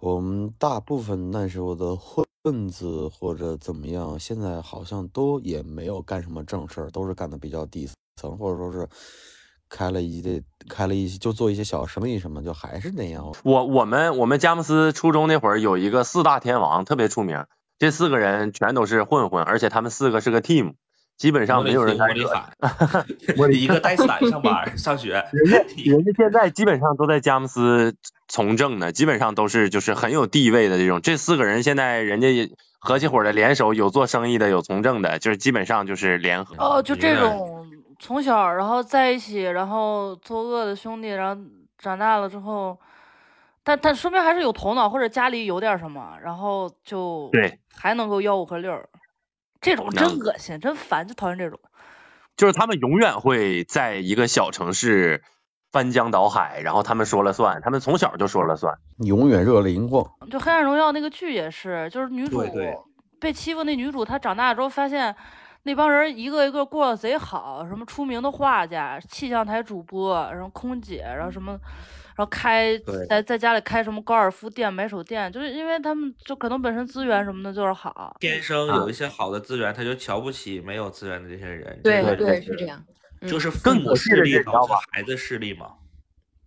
[0.00, 7.88] 我们大部分那时候的混子或者怎么样，现在好像都也没有干什么正事儿，都是干的比较底
[8.20, 8.88] 层，或者说是
[9.68, 13.32] 开了一的开了一些就做一些小生意什么，就还是那样。
[13.44, 17.46] 我我们我们佳木斯初中那会儿有一个四大天王特别出名，
[17.78, 20.74] 这四个人全都是混混，而且他们四个是个 team，
[21.16, 22.28] 基本上没有人敢惹。
[22.28, 27.96] 我里喊，我一个带伞上班上学， 人家人家现在基本上都在佳木斯
[28.28, 31.00] 从政呢，基本上都是就是很有地位的这种。
[31.00, 36.54] 这四个人现在人家也合起伙的联手，有做生意的，有从政的，就是基本上就是联合。
[36.58, 37.66] 哦，就这种
[37.98, 41.42] 从小然后在一起，然后作恶的兄弟，然后
[41.78, 42.78] 长大了之后，
[43.64, 48.86] 但但说明还是有头脑，或者家里有点什么，然后就对，还能够吆五喝六儿。
[49.60, 51.58] 这种真恶心，真烦，就讨厌这种。
[52.36, 55.22] 就是他们永远会在一个小城市
[55.72, 58.74] 翻江倒海，然后他们说了算，他们从小就说了算。
[58.98, 60.04] 永远热泪盈眶。
[60.30, 62.76] 就《黑暗荣耀》那个剧也是，就是女主对对
[63.18, 65.14] 被欺负那女主，她长大之后发现
[65.62, 71.58] 那帮人一个一个过得贼好，什么出名的画家、气象台主播，然后空姐，然后什么，
[72.16, 78.16] 然后开在在家里开什么高尔夫店、买手店，就是因为他们就可能本身资源什么的就是好。
[78.18, 81.78] 天生有一些好的资源，他就瞧不起没有资源的这些人。
[81.84, 82.82] 对这个对就是这样。
[82.88, 85.72] 嗯就是父母势力导致孩子势力嘛。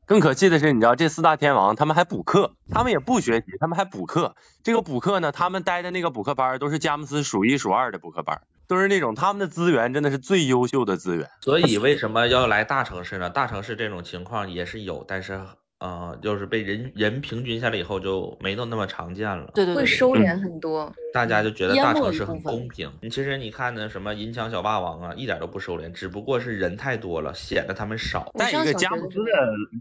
[0.06, 4.36] 更可气的是，你知道这四大天王他们还补课，他们也不学习，他们还补课。
[4.64, 11.28] 这个补课呢，他们待的那个补课班都是佳木斯数一数二的补课班儿，都是那种他们的资源真的是最优秀的资源。
[11.42, 13.28] 所以为什么要来大城市呢？
[13.30, 15.42] 大城市这种情况也是有，但是
[15.80, 19.50] 呃，就是被人人平均下来以后就没有那么常见了。
[19.56, 20.94] 对对对，会收敛很多。
[21.12, 22.92] 大家就觉得大城市很公平。
[23.02, 28.30] 你其实你看那什么银枪小霸王啊，一点都不收敛，只不过是人太多了，显得他们少。
[28.36, 29.32] 我再一个，佳木斯的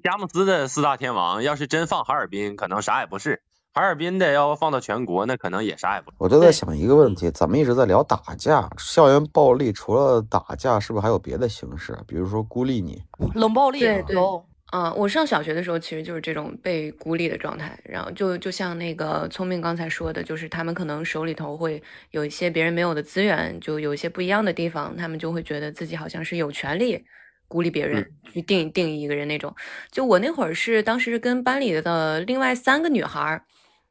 [0.02, 3.40] 佳木斯的四大天王，要是真放哈尔滨，可能啥也不是；
[3.74, 6.16] 哈尔滨的要放到全国，那可能也啥也不是。
[6.18, 11.96] 我就在想一个问题，咱们一直在聊打架，校园暴力除了打架，是不是还有别的形式？
[12.06, 13.02] 比如说孤立你，
[13.34, 14.44] 冷暴力对对有。
[14.70, 27.02] 嗯，我上小学的时候其实就是这种被孤立的状态，然后就就像那个聪明刚才说的，就是他们可能手里头会有一些别人没有的资源，就有一些不一样的地方，他们就会觉得自己好像是有权利
[27.48, 29.54] 孤立别人，去定定义一个人那种。
[29.90, 33.42] 就我那会儿是当时是跟班里的另外三个女孩儿，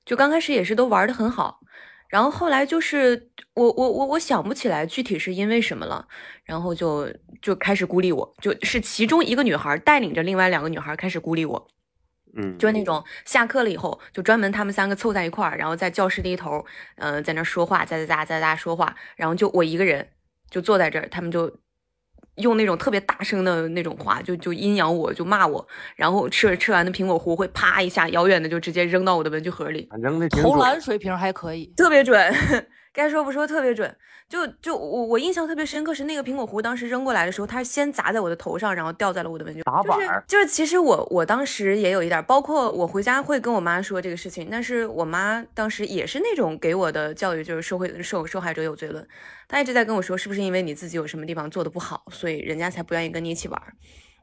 [0.05, 1.59] 就刚开始也是都玩的很好，
[2.07, 6.07] 然后后来就是我我我我想不起来具体是因为什么了，
[6.45, 11.67] 然后就就开始孤立我，就是其中一个女孩带领着另外两个女孩开始孤立我，
[12.35, 16.63] 嗯，就是那种下课了以后，就专门他们三个凑在一块儿，然后在教室的一头，
[16.95, 20.07] 呃，在那说话，喳喳喳喳喳说话，然后就我一个人
[20.49, 21.51] 就坐在这儿，他们就
[22.37, 29.87] 用那种特别大声的那种话，就就阴阳我，就骂我，然后吃吃完的苹果核会啪一下遥远的就直接扔到我的文具盒里，
[30.41, 31.71] 投篮水平还可以。
[31.75, 32.33] 特别准，
[32.97, 33.95] 该说不说特别准。
[34.27, 39.61] 就就我我印象特别深刻是那个苹果壶当时扔过来的时候，它是先砸在我的头上，然后掉在了我的文具。
[39.61, 49.07] 就是打板儿就是，其实我我当时也有一点，包括我回家会跟我妈说这个事情，但是我妈当时也是那种给我的教育就是受会受受害者有罪论，
[49.47, 53.73] 她一直在跟我说是不是因为你自己有什么地方做的不好，所以人家才不愿意跟你一起玩儿。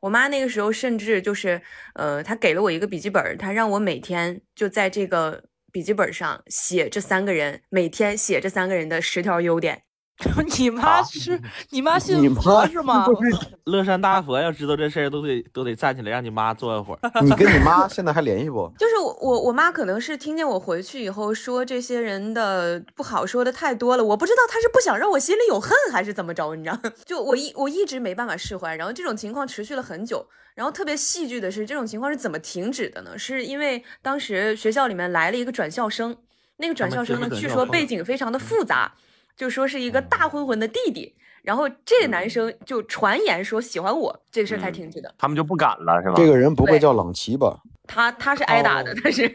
[0.00, 1.62] 我妈那个时候甚至就是，
[1.94, 5.42] 呃，她给了我一个笔记本，她让我每天就在这个
[5.74, 9.82] 笔记本上写这三个人，每天写这三个人的十条优点。
[10.58, 13.06] 你妈是你妈信你佛是吗？
[13.64, 17.00] 乐山大佛要知道这事儿，都得都得站起来让你妈坐一会儿。
[17.22, 18.72] 你跟你妈现在还联系不？
[18.78, 26.78] 就是我我我妈可能是听见我回去以后说这些人的不好说的太多了，我不知道她是不想让我心里有恨还是怎么着，你知道？
[27.04, 30.24] 就我一我一直没办法释怀，然后这种情况持续了很久。
[30.54, 33.18] 然后特别戏剧的是，这种情况是怎么停止的呢？
[33.18, 36.16] 是因为当时学校里面来了一个转校生，
[36.58, 38.92] 那个转校生呢，据说背景非常的复杂，
[39.36, 41.14] 就说是一个大混混的弟弟。
[41.42, 45.14] 然后这个男生就传言说喜欢我，这个事儿才停止的。
[45.18, 46.14] 他们就不敢了，是吧？
[46.16, 47.60] 这个人不会叫冷奇吧？
[47.86, 49.28] 他他是挨打的，哦他是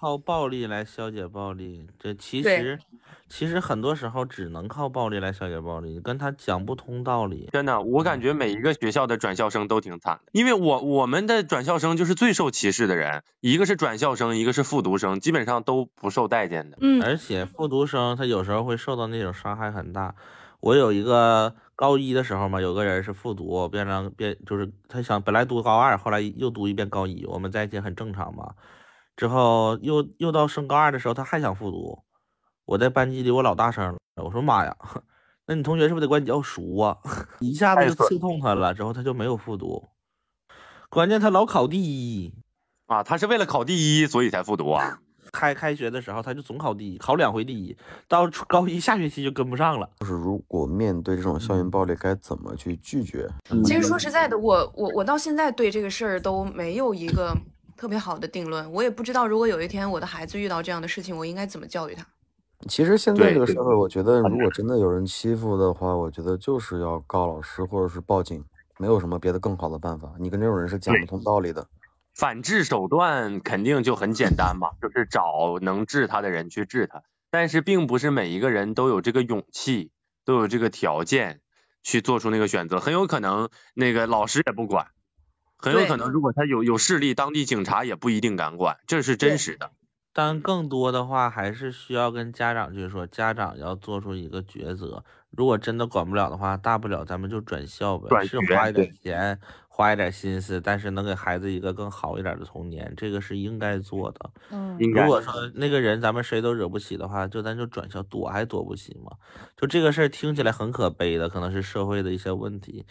[0.00, 2.78] 靠暴力来消解暴力，这其实
[3.28, 7.48] 其实很多时候只能靠暴力来消解暴力，你跟他讲不通道理。
[7.52, 16.78] 真的，我感觉每一个学校的转校生都挺惨的，因为我我们的转校生就是最受歧视的人，一个是转校生，一个是复读生，基本上都不受待见的。
[16.80, 20.14] 嗯，而且复读生他有时候会受到那种伤害很大。
[20.60, 28.54] 我有一个高一的时候嘛，有个人是复读，变成变就是他想本来读高二，后来又读一遍高一，我们在一起很正常嘛。
[29.18, 31.98] 之后又又到升高二的时候，他还想复读，
[32.64, 34.76] 我在班级里我老大声了，我说妈呀，
[35.48, 36.96] 那你同学是不是得管你叫叔啊？
[37.40, 39.88] 一下子就刺痛他了，之后他就没有复读。
[40.88, 42.32] 关键他老考第一，
[42.86, 45.00] 啊，他是为了考第一，所以才复读啊。
[45.30, 47.76] 开开学的时候他就总考第一，考两回第一，
[48.06, 49.90] 到初高一下学期就跟不上了。
[49.98, 53.28] 就是如果面对这种校园暴力，该怎么去拒绝？
[53.64, 57.36] 其实说实在的，我我我到现在对这个事儿都没有一个
[57.78, 62.04] 特别好的定论，我也不知道如果有一天我的孩子遇到这样的事情，我应该怎么教育他。
[62.68, 68.44] 其实现在这个社会，我觉得如果真的有人欺负的话，我觉得就是要告老师或者是报警，
[68.78, 70.12] 没有什么别的更好的办法。
[70.18, 71.68] 你跟这种人是讲不通道理的。
[72.12, 77.04] 反制手段肯定就很简单嘛，就是找能治他的人去治他。
[77.30, 79.92] 但是并不是每一个人都有这个勇气，
[80.24, 81.40] 都有这个条件
[81.84, 82.80] 去做出那个选择。
[82.80, 84.88] 很有可能那个老师也不管，
[85.58, 89.72] 很有可能如果他有有势力，当地警察也不一定敢管，这是真实的。
[90.14, 95.04] 但更多的话，还是需要跟家长去说，家长要做出一个抉择。
[95.30, 104.30] 如果真的管不了的话，大不了咱们就转校呗，是花一点钱，花一点心思，但是能给孩子一个更好一点的童年，这个是应该做的。
[104.50, 109.12] 嗯，如果说那个人咱们谁都惹不起的话，就咱就转校躲还躲不起吗？
[109.56, 112.86] 就这个事儿听起来很可悲的，可能是社会的一些问题，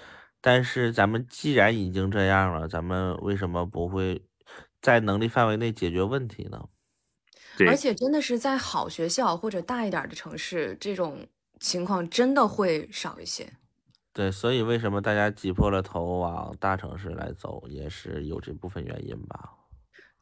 [0.47, 4.23] 但是咱们既然已经这样了，咱们为什么不会
[4.81, 6.69] 在能力范围内解决问题呢？
[7.57, 11.27] 对而且真的是在好学校或者大一点的城市，这种
[11.59, 13.51] 情况真的会少一些。
[14.13, 19.51] 对，所以为什么大家挤破了头往大城市来走，也是有这部分原因吧。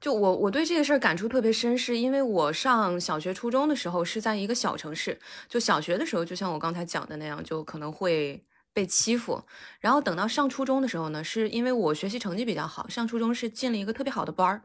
[0.02, 8.44] 就我我对这个事儿感触特别深，是因为我上小学、初中的时候是在一个小城市，就小学的时候，就像我刚才讲的那样，就可能会
[8.76, 9.42] 被欺负。
[9.80, 14.62] 然后等到上初中的时候呢，是因为我学习成绩比较好，上初中是进了一个特别好的班儿，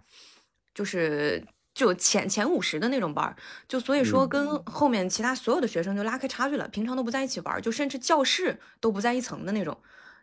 [0.75, 3.37] 就是就前前五十的那种班儿，
[3.68, 9.79] 就所以说跟后面其他所有的学生就拉开差距了，平常都不在一起玩儿，就甚至教室都不在一层的那种。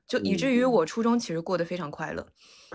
[0.07, 2.27] 就以至于我初中其实过得非常快乐，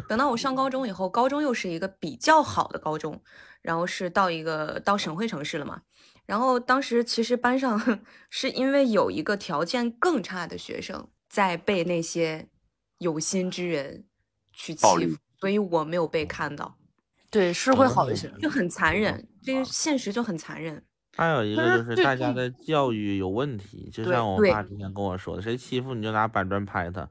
[0.07, 3.23] 等到我上高中以后，高中又是一个比较好的高中，
[3.63, 5.81] 然后是到一个到省会城市了嘛。
[6.33, 7.79] 然后当时其实班上
[8.31, 12.49] 是因为有一个条件更差的学生在被那些
[12.97, 14.07] 有心之人
[14.51, 16.75] 去欺负，所以我没有被看到，
[17.31, 18.33] 对，是会好一些。
[18.41, 20.83] 就很残忍，这个现实就很残忍。
[21.15, 27.07] 还有一个就是大家的教育有问题，就像我爸之前跟我说的，谁欺负你就拿板砖拍他。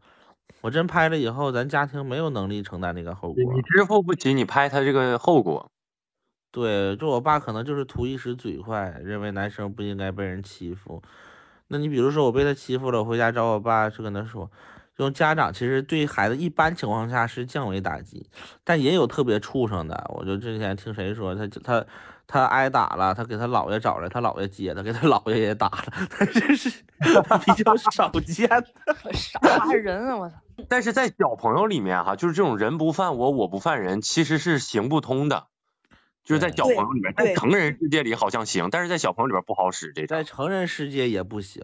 [0.61, 3.53] 我真拍了以后，咱家庭没有能力承担那个后果。
[3.53, 5.71] 你支付不起，你拍他这个后果。
[6.51, 11.01] 对，就我爸可能就是图一时嘴快，认为男生不应该被人欺负。
[11.67, 14.51] 那你比如说我被他欺负了，我回家找我爸去跟他说，
[14.97, 18.29] 这种家长其实对孩子一般情况下是降维打击，
[18.65, 20.11] 但也有特别畜生的。
[20.13, 21.85] 我就之前听谁说他他
[22.27, 26.69] 他挨打了，他给他姥爷找来，他姥爷接他，给他姥爷也打了，他这是
[27.45, 29.13] 比较少见的。
[29.13, 30.17] 啥玩意儿人啊！
[30.17, 30.35] 我操！
[30.67, 35.47] 但是在小朋友里面哈，就是这种人不犯我，我不犯人，其实是行不通的。
[36.23, 41.63] 就是在小朋友里面，在成人世界里好像行，但是在小朋友里边不好使这在，成人世界也不行。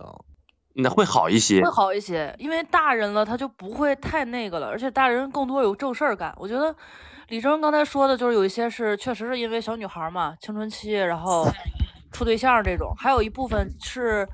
[0.79, 1.71] 那会好一些会。
[1.71, 6.31] 好一些，因为大人了，他就不会太那个了，而且大人更多有正事儿干。
[6.37, 6.75] 我觉得
[7.29, 11.47] 李征刚才说的，就是有一些是确实是因为小女孩儿嘛，青春期，然后
[12.11, 14.27] 处对象这种，还有一部分是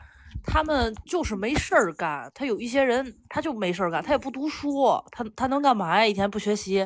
[0.45, 2.29] 他们就是没事儿干。
[2.35, 6.05] 他有一些人他就没事儿干，他也不读书，他他能干嘛呀？
[6.05, 6.85] 一天不学习。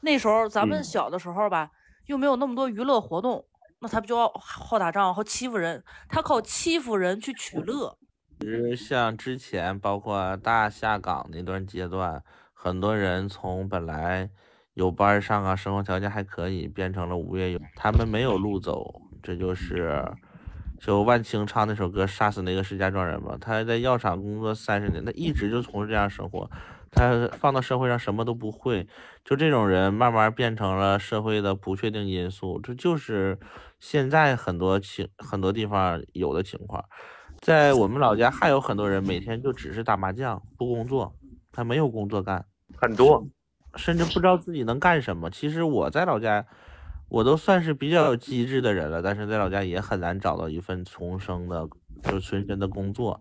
[0.00, 1.68] 那时候咱们嗯小的时候吧，
[2.06, 3.44] 又没有那么多娱乐活动，
[3.80, 5.84] 那他不就好打仗，好欺负人？
[6.08, 7.98] 他靠欺负人去取乐。
[8.40, 14.28] 其实像之前包括大下岗那段阶段，很多人从本来
[14.74, 20.04] 有班上啊，生活条件还可以，变成了无业游，他们没有路走，这就是
[20.78, 26.50] 就万青唱那首歌《杀死那个石家庄人》嘛，他在药厂工作三十年，他一直就从事这样生活，
[26.96, 28.88] 他放到社会上什么都不会，
[29.22, 33.38] 就这种人慢慢变成了社会的不确定因素，这就是
[33.78, 36.82] 现在很多情很多地方有的情况。
[37.38, 41.14] 在我们老家还有很多人每天就只是打麻将不工作，
[41.52, 43.28] 他没有工作干，很多，
[43.74, 45.30] 甚至不知道自己能干什么。
[45.30, 46.46] 其实我在老家，
[47.10, 51.68] 我都算是比较有机智的人了，但是在老家也很难找到一份重生的，
[52.04, 53.20] 就纯真的工作，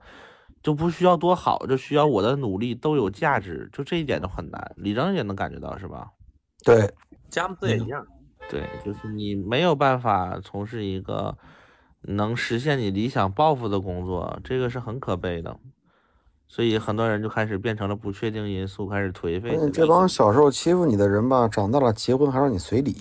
[0.66, 4.72] 就不需要多好，就需要我的努力都有价值，就这一点就很难。
[4.78, 6.07] 李征也能感觉到是吧？
[6.63, 6.91] 对，
[7.30, 8.03] 佳木斯也一样。
[8.49, 11.38] 对，就是你没有办法从事一个
[12.01, 15.55] 能实现你理想抱负的工作，这个是很可悲的。
[16.47, 22.95] 所以很多人就开始变成了不确定因素，开始颓废这帮小时候欺负你的人吧，长大了结婚还让你随礼。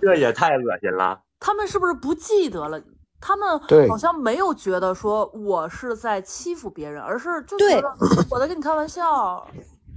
[0.00, 1.20] 这也太恶心了。
[1.40, 2.80] 他们是不是不记得了？
[3.22, 7.88] 他们好像没有觉得说我是在欺负别人，而是就对觉得
[8.28, 9.46] 我在跟你开玩笑，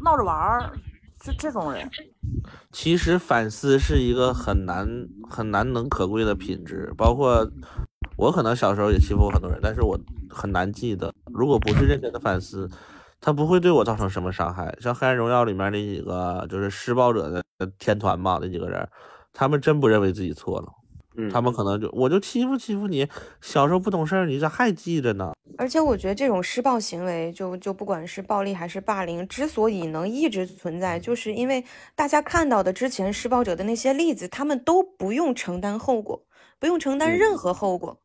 [0.02, 0.72] 闹着玩儿，
[1.20, 1.90] 就这种人。
[2.72, 4.88] 其实反思是一个很难
[5.28, 7.50] 很难能可贵的品质，包括
[8.16, 10.00] 我可能小时候也欺负过很多人，但是我
[10.30, 11.12] 很难记得。
[11.34, 12.70] 如果不是认真的反思，
[13.20, 14.78] 他不会对我造成什么伤害。
[14.80, 17.44] 像《黑暗荣耀》里面那几个就是施暴者的
[17.80, 18.88] 天团嘛，那几个人，
[19.34, 20.68] 他们真不认为自己错了，
[21.18, 23.08] 嗯，他们可能就我就欺负欺负你，
[23.42, 25.34] 小时候不懂事儿，你咋还记着呢？
[25.58, 31.64] 而且我觉得这种施暴行为，就就不管是暴力还是霸凌，之所以能一直存在，就是因为
[31.96, 36.26] 大家看到的之前施暴者的那些例子，他们都不用承担后果，
[36.60, 38.02] 不用承担任何后果，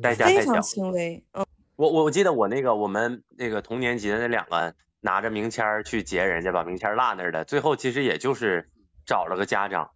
[0.00, 0.62] 代价非常。
[0.62, 1.24] 轻微。
[1.32, 1.44] 嗯，
[1.76, 8.70] 我我我记得我那个我们那个同年级的那两个拿着名签儿去劫人家，把名签儿落那儿的，最后其实也就是
[9.04, 9.90] 找了个家长，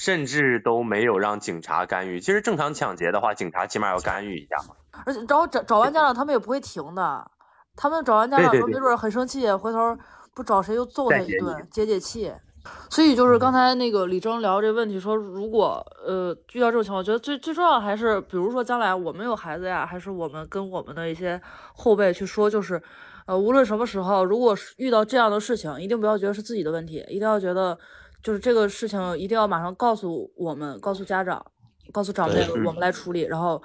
[0.00, 2.20] 甚至都没有让警察干预。
[2.20, 4.74] 其实正常抢劫的话，警察起码要干预一下嘛。
[5.04, 7.30] 而且找找找完家长，他们也不会停的，
[7.76, 9.94] 他们找完家长，说没准儿很生气，回头
[10.34, 12.32] 不找谁又揍他一顿，解解气。
[12.88, 21.38] 所以就是刚才那个李征聊这个问题，说如果呃遇到这种情况，我觉得最最重要的还是，比如说将来我们有孩子呀，还是我们跟我们的一些
[21.74, 22.82] 后辈去说，就是
[23.26, 27.78] 呃无论什么时候，如果遇到这样的事情，一定不要觉得是自己的问题，一定要觉得
[28.22, 31.44] 就是这个事情一定要马上告诉我们，告诉家长，
[31.92, 33.62] 告诉长辈，我们来处理，然后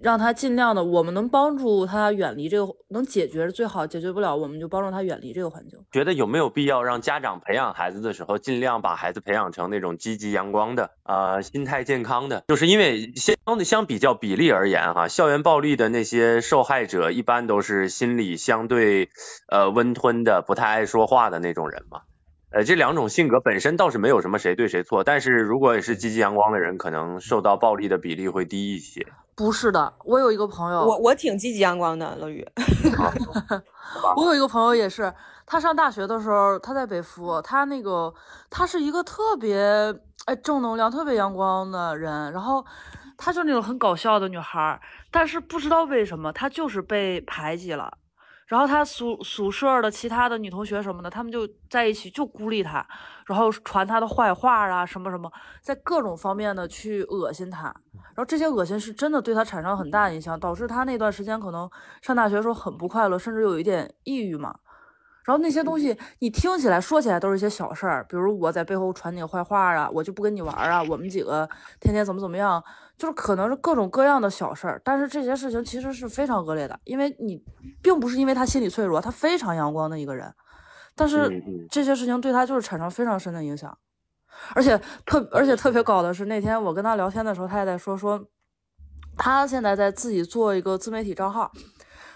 [0.00, 5.78] 让他尽量的，我们能帮助他远离这个，能解决最好，解决不了我们就帮助他远离这个环境。
[5.90, 19.10] 觉得有没有必要让家长培养孩子的时候，尽量把孩子培养成那种积极阳光的，呃，心态健康的，就是因为相的相比较比例而言哈，校园暴力的那些受害者一般都是心理相对
[19.48, 22.02] 呃温吞的，不太爱说话的那种人嘛。
[22.52, 29.06] 呃，这两种性格本身倒是没有什么谁对谁错，但是如果是积极阳光的人，可能受到暴力的比例会低一些。
[29.34, 32.46] 不是的，我有一个朋友，我我挺积极阳光的，乐宇。
[34.16, 35.12] 我有一个朋友也是，
[35.46, 38.12] 他上大学的时候，他在北服，他那个
[38.50, 39.58] 他是一个特别
[40.26, 42.62] 哎正能量、特别阳光的人，然后
[43.16, 44.80] 他就那种很搞笑的女孩儿，
[45.10, 47.94] 但是不知道为什么他就是被排挤了。
[48.52, 52.86] 然后他宿宿舍的其他的女同学什么的，他们就在一起就孤立他，
[53.24, 55.32] 然后传他的坏话啊什么什么，
[55.62, 57.74] 在各种方面的去恶心他。
[57.94, 61.66] 然后这些恶心是真的对他产生很大影响，导致他那段时间可能
[62.02, 64.54] 上大学的时候很不快乐，甚至有一点抑郁嘛。
[65.24, 71.48] 然后那些东西你听起来说起来都是一些小事儿，比如我在背后传你坏话啊，我就不跟你玩儿啊，我们几个
[71.80, 72.62] 天天怎么怎么样，
[72.98, 74.80] 就是可能是各种各样的小事儿。
[74.84, 77.42] 但是这些事情其实是非常恶劣的，因为你
[77.80, 80.34] 并不是因为他心理脆弱，他非常阳光的一个人，
[80.94, 81.30] 但是
[81.70, 83.76] 这些事情对他就是产生非常深的影响。
[84.54, 88.18] 而且特而且特别搞的是，那天我跟他聊天的时候，他也在说说，
[89.16, 91.52] 他现在在自己做一个自媒体账号，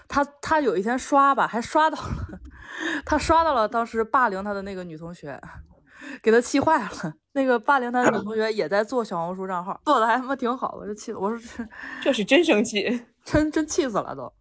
[0.07, 2.39] 他他有一天刷吧，还刷到了，
[3.05, 5.39] 他刷到了当时霸凌他的那个女同学，
[6.21, 7.13] 给他气坏了。
[7.33, 11.67] 那个霸凌他的女同学也在做小红书账号，做的还他妈挺好，的就气，我说这
[12.01, 13.05] 这是真生气。
[13.23, 14.31] 真真气死了都。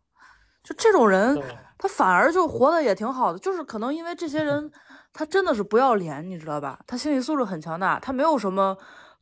[0.62, 1.36] 就这种人，
[1.76, 4.70] 他反而就活得也挺好的，就是可能因为这些人，
[5.12, 6.78] 他真的是不要脸，你知道吧？
[6.86, 8.76] 他心理素质很强大，他没有什么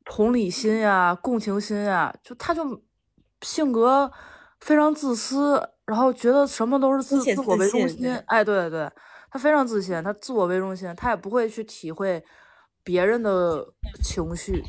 [0.05, 2.83] 同理心呀、共情心呀，就他就
[3.41, 4.11] 性格
[4.65, 7.69] 非常自私，然后觉得什么都是自自我为。
[7.69, 8.91] 中心哎，对对对，
[9.31, 12.25] 他非常自信，他自我为中心，他也不会去体会
[12.83, 13.63] 别人的
[14.03, 14.63] 情绪。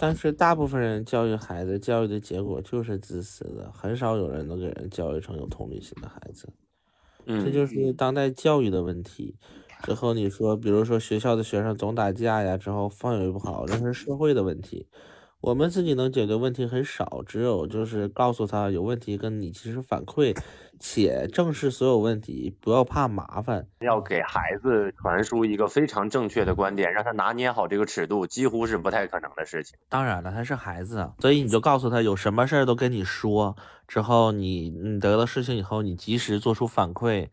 [0.00, 6.52] 但是大部分人教育孩子，教育的结果就是自私的，很少有人能给人教育成有同理心的孩子。
[7.24, 9.36] 这嗯，就是当代教育的问题。
[9.84, 14.88] 之后你说，比如说学校的学生总打架呀，之后氛围不好，这是社会的问题。
[15.40, 20.36] 我们自己能解决问题很少，只有就是告诉他有问题跟你及时反馈，
[20.80, 23.64] 且正视所有问题，不要怕麻烦。
[23.78, 29.78] 要给孩子传输一个非常正确的观点，让他拿捏好这个尺度，几乎是不太可能的事情。
[29.88, 33.54] 当然了，他是孩子，所以你就告诉他有什么事儿都跟你说，
[33.86, 37.28] 之后你你得了事情以后，你及时做出反馈。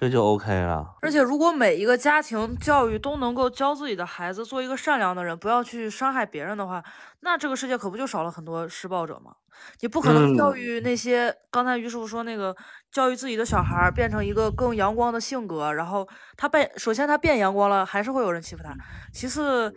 [0.00, 0.94] 这就 OK 了。
[1.02, 6.82] 而且，如果每一个家庭教育都能够教自己的孩子做一个善良的人，不要去伤害别人的话，
[7.20, 9.32] 那这个世界可不就少了很多施暴者吗？
[9.80, 12.56] 你不可能教育那些刚才于师傅说那个
[12.90, 18.74] 教育自己的小孩变成一个更阳光的性格，然后他变，首先他变阳光了，还是会有人欺负他。
[19.12, 19.74] 其次。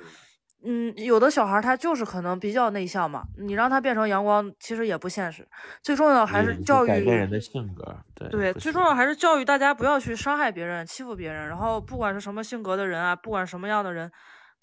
[0.66, 5.46] 嗯，有的小孩他就是可能比较内向嘛，你让他变成阳光，其实也不现实。
[5.82, 11.50] 最重要还是教育改变人的性格，对对，最重要还是教育大家不要去伤害别人、欺负别人。
[11.50, 14.10] 然后不管是什么性格的人啊，不管什么样的人，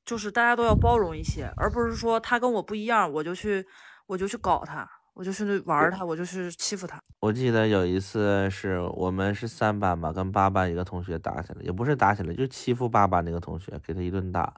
[0.04, 3.66] 就是大家都要包容一些，而不是说他跟我不一样，我就去
[4.06, 6.98] 我就去搞他，我就去玩他，我就去欺负他。
[7.20, 14.54] 我记得有一次是我们是三班嘛，跟八班一个同学打起来，也不是打起来，就欺负八班那个同学，给他一顿打。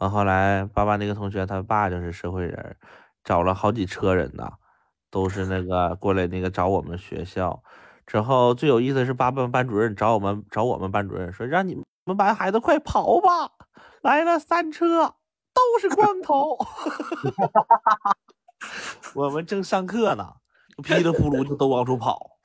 [0.00, 2.76] 完后来，爸爸那个同学他爸就是社会人，
[3.22, 4.50] 找了好几车人呢，
[5.10, 7.62] 都是那个过来那个找我们学校。
[8.06, 13.52] 之后最有意思是，八班班主任找我们找我们班主任说，让你们班孩子快跑吧，
[14.00, 15.16] 来了三车，
[15.52, 16.58] 都是光头。
[19.14, 20.36] 我们正上课呢，
[20.82, 22.38] 噼里呼噜就都往出跑，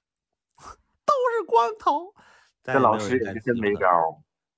[0.57, 2.13] 都是光头。
[2.61, 3.87] 这老师也是真没招，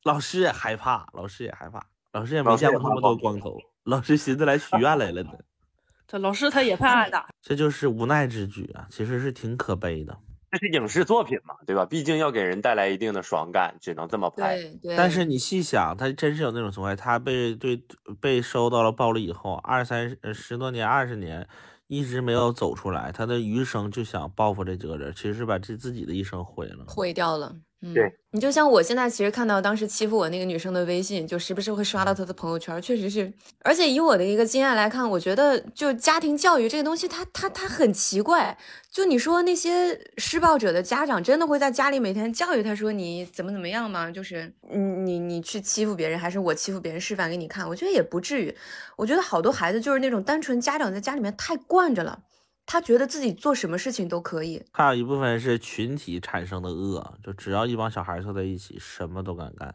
[0.04, 1.86] 老师也害怕，老师也害怕。
[2.14, 5.32] 老师也没见过那么多光头，老师寻思来许愿来了呢。
[6.08, 10.18] 这老师他也怕挨打，这就是无奈之举啊，其实是挺可悲的。
[10.50, 11.86] 这是影视作品嘛，对吧？
[11.86, 14.58] 毕竟要给人带来一定的爽感，只能这么拍。
[14.82, 14.96] 对。
[14.96, 17.84] 但是你细想，他真是有那种情况，他被对
[18.22, 21.46] 被收到了暴力以后，二三十十多年、二十年，
[21.88, 27.54] 一直没有走出来，他的余生就想报复这几个人，其实是把这自己的一生毁了，毁掉了。
[27.94, 33.32] 对你就像我现在其实看到当时欺负我那个女生的微信，就时不时会刷到她的朋友圈，确实是。
[33.64, 38.58] 而且以我的一个经验来看，我觉得就家庭教育这个东西，它它它很奇怪。
[38.92, 44.10] 就你说那些施暴者的家长真的会在家里每天教育他说你怎么怎么样吗？
[44.10, 47.68] 就是你你你去欺负别人，还是我欺负别人示范给你看？
[47.70, 48.56] 我觉得也不至于。
[48.96, 52.24] 我觉得好多孩子就是那种单纯家长在家里面太惯着了。
[52.68, 59.74] 他觉得自己做什么事情都可以，还有一部分是群体产生的恶，就只要一帮小孩凑在一起，什么都敢干。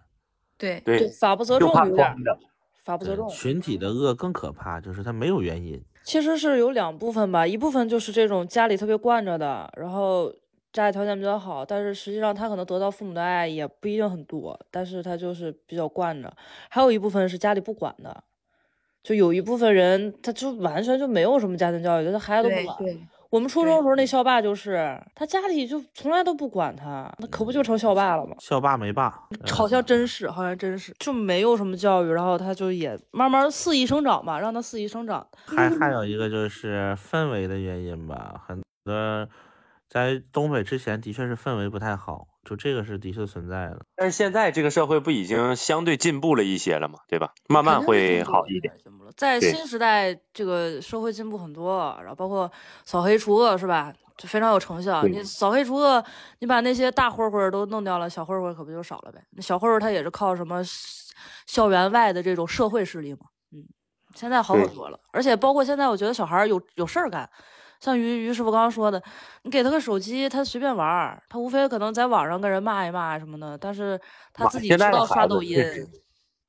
[0.59, 2.15] 对对，法不责众有点，
[2.85, 3.27] 法不责众。
[3.31, 5.83] 群体的恶更可怕，就是他没有原因。
[6.05, 10.31] 其实是有两部分吧，一部分就是这种家里特别惯着的，然后
[10.71, 16.31] 家里条件比较好，但是实际上他可能得到父母的爱也不一定很多，但是他就是比较惯着。
[16.69, 18.23] 还有一部分是家里不管的。
[19.03, 23.09] 就有一部分人，他就完全就没有什么家庭教育，他孩子都不管。
[23.31, 28.37] 我们初中的时候，那校霸就是他家里就从来都不管他，那可不就成校霸了吗？
[28.39, 35.27] 校霸没霸，好像真是，好像真是，就没有什么教育，然后他就也慢慢肆意生长吧，让他肆意生长。
[35.47, 39.27] 还还有一个就是氛围的原因吧，很多
[39.89, 42.27] 在东北之前的确是氛围不太好。
[42.45, 47.33] 就这个是的确存在的，但是现在这个社会不已经相对进步了一些了嘛，对吧？
[47.49, 48.75] 慢慢会好一点。
[48.83, 52.51] 进步了在新时代，这个社会进步很多，然后包括
[52.85, 53.93] 扫黑除恶是吧？
[54.19, 55.05] 就非常有成效。
[55.05, 56.05] 你扫黑除恶，
[56.41, 59.23] 你把那些大混混都弄掉了，小混混可不就少了呗？
[59.31, 60.61] 那小混混他也是靠什么
[61.47, 63.21] 校园外的这种社会势力嘛？
[63.53, 63.65] 嗯，
[64.15, 67.29] 现在好很多了，而且包括现在，我觉得小孩有有事儿干。
[67.83, 69.03] 像于于师傅刚刚说的，
[69.43, 74.01] 你给他个手机，他随便玩儿，他无非可能在网上跟人骂一骂什么的，但是
[74.33, 75.59] 他自己知道刷抖音，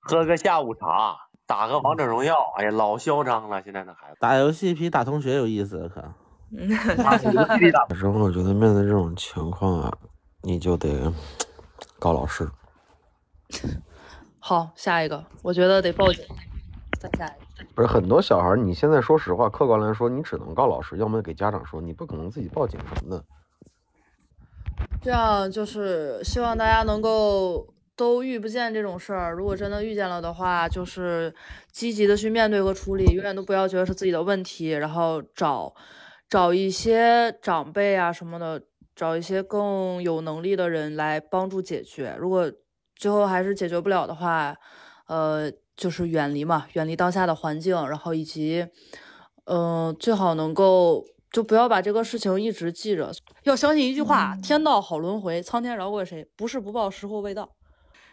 [0.02, 1.18] 喝个下午茶，
[1.48, 3.64] 打个王者荣耀，哎呀，老嚣张了。
[3.64, 6.04] 现在那孩子打游戏比打同学有意思，可。
[6.54, 9.92] 有时候我觉得面对这种情况啊，
[10.44, 11.12] 你就得
[11.98, 12.48] 告老师。
[14.38, 16.24] 好，下一个，我觉得得报警。
[17.00, 17.53] 再下一个。
[17.76, 23.24] 不是很多小孩，你现在说实话，客观来说，你只能告老师，要么给家长说，你不可能自己报警什么的。
[25.01, 29.34] 这样就是希望大家能够都遇不见这种事儿。
[29.34, 31.34] 如果真的遇见了的话，就是
[31.71, 35.74] 积极的去面对和处理，永远都不要觉得是自己的问题，然后找
[36.30, 38.61] 找一些长辈啊什么的，
[38.95, 42.15] 找一些更有能力的人来帮助解决。
[42.19, 42.51] 如果
[42.95, 44.55] 最后还是解决不了的话，
[45.07, 45.51] 呃。
[45.76, 48.67] 就是远离嘛，远离当下的环境，然后以及，
[49.45, 53.11] 嗯，最好能够就不要把这个事情一直记着，
[53.43, 56.28] 要相信一句话：天道好轮回，苍天饶过谁？
[56.36, 57.49] 不是不报，时候未到。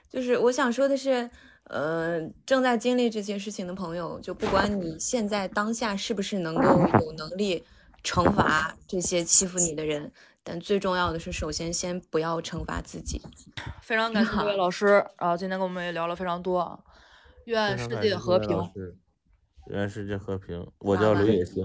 [0.09, 1.31] 就是我想说的是，
[1.65, 6.63] 呃，正在经历这些事情的朋友，就不管你现在当下是不是能够
[7.01, 7.63] 有能力
[8.03, 10.11] 惩罚这些欺负你的人，
[10.43, 13.23] 但最重要的是，首先先不要惩罚自己。
[13.83, 16.77] 非常感谢各位老师，然后今天跟我们也聊了非常多啊，
[17.45, 18.59] 愿世界和平。
[19.67, 20.67] 愿世界和平。
[20.79, 21.65] 我叫刘也行。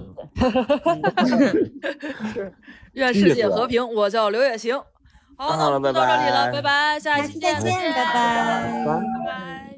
[1.26, 1.73] 是，
[2.93, 3.88] 愿世界和平。
[3.95, 4.80] 我 叫刘也行。
[5.38, 5.99] 好，好了，拜拜。
[5.99, 9.74] 到这里了，拜拜，下期再见，拜拜，拜拜。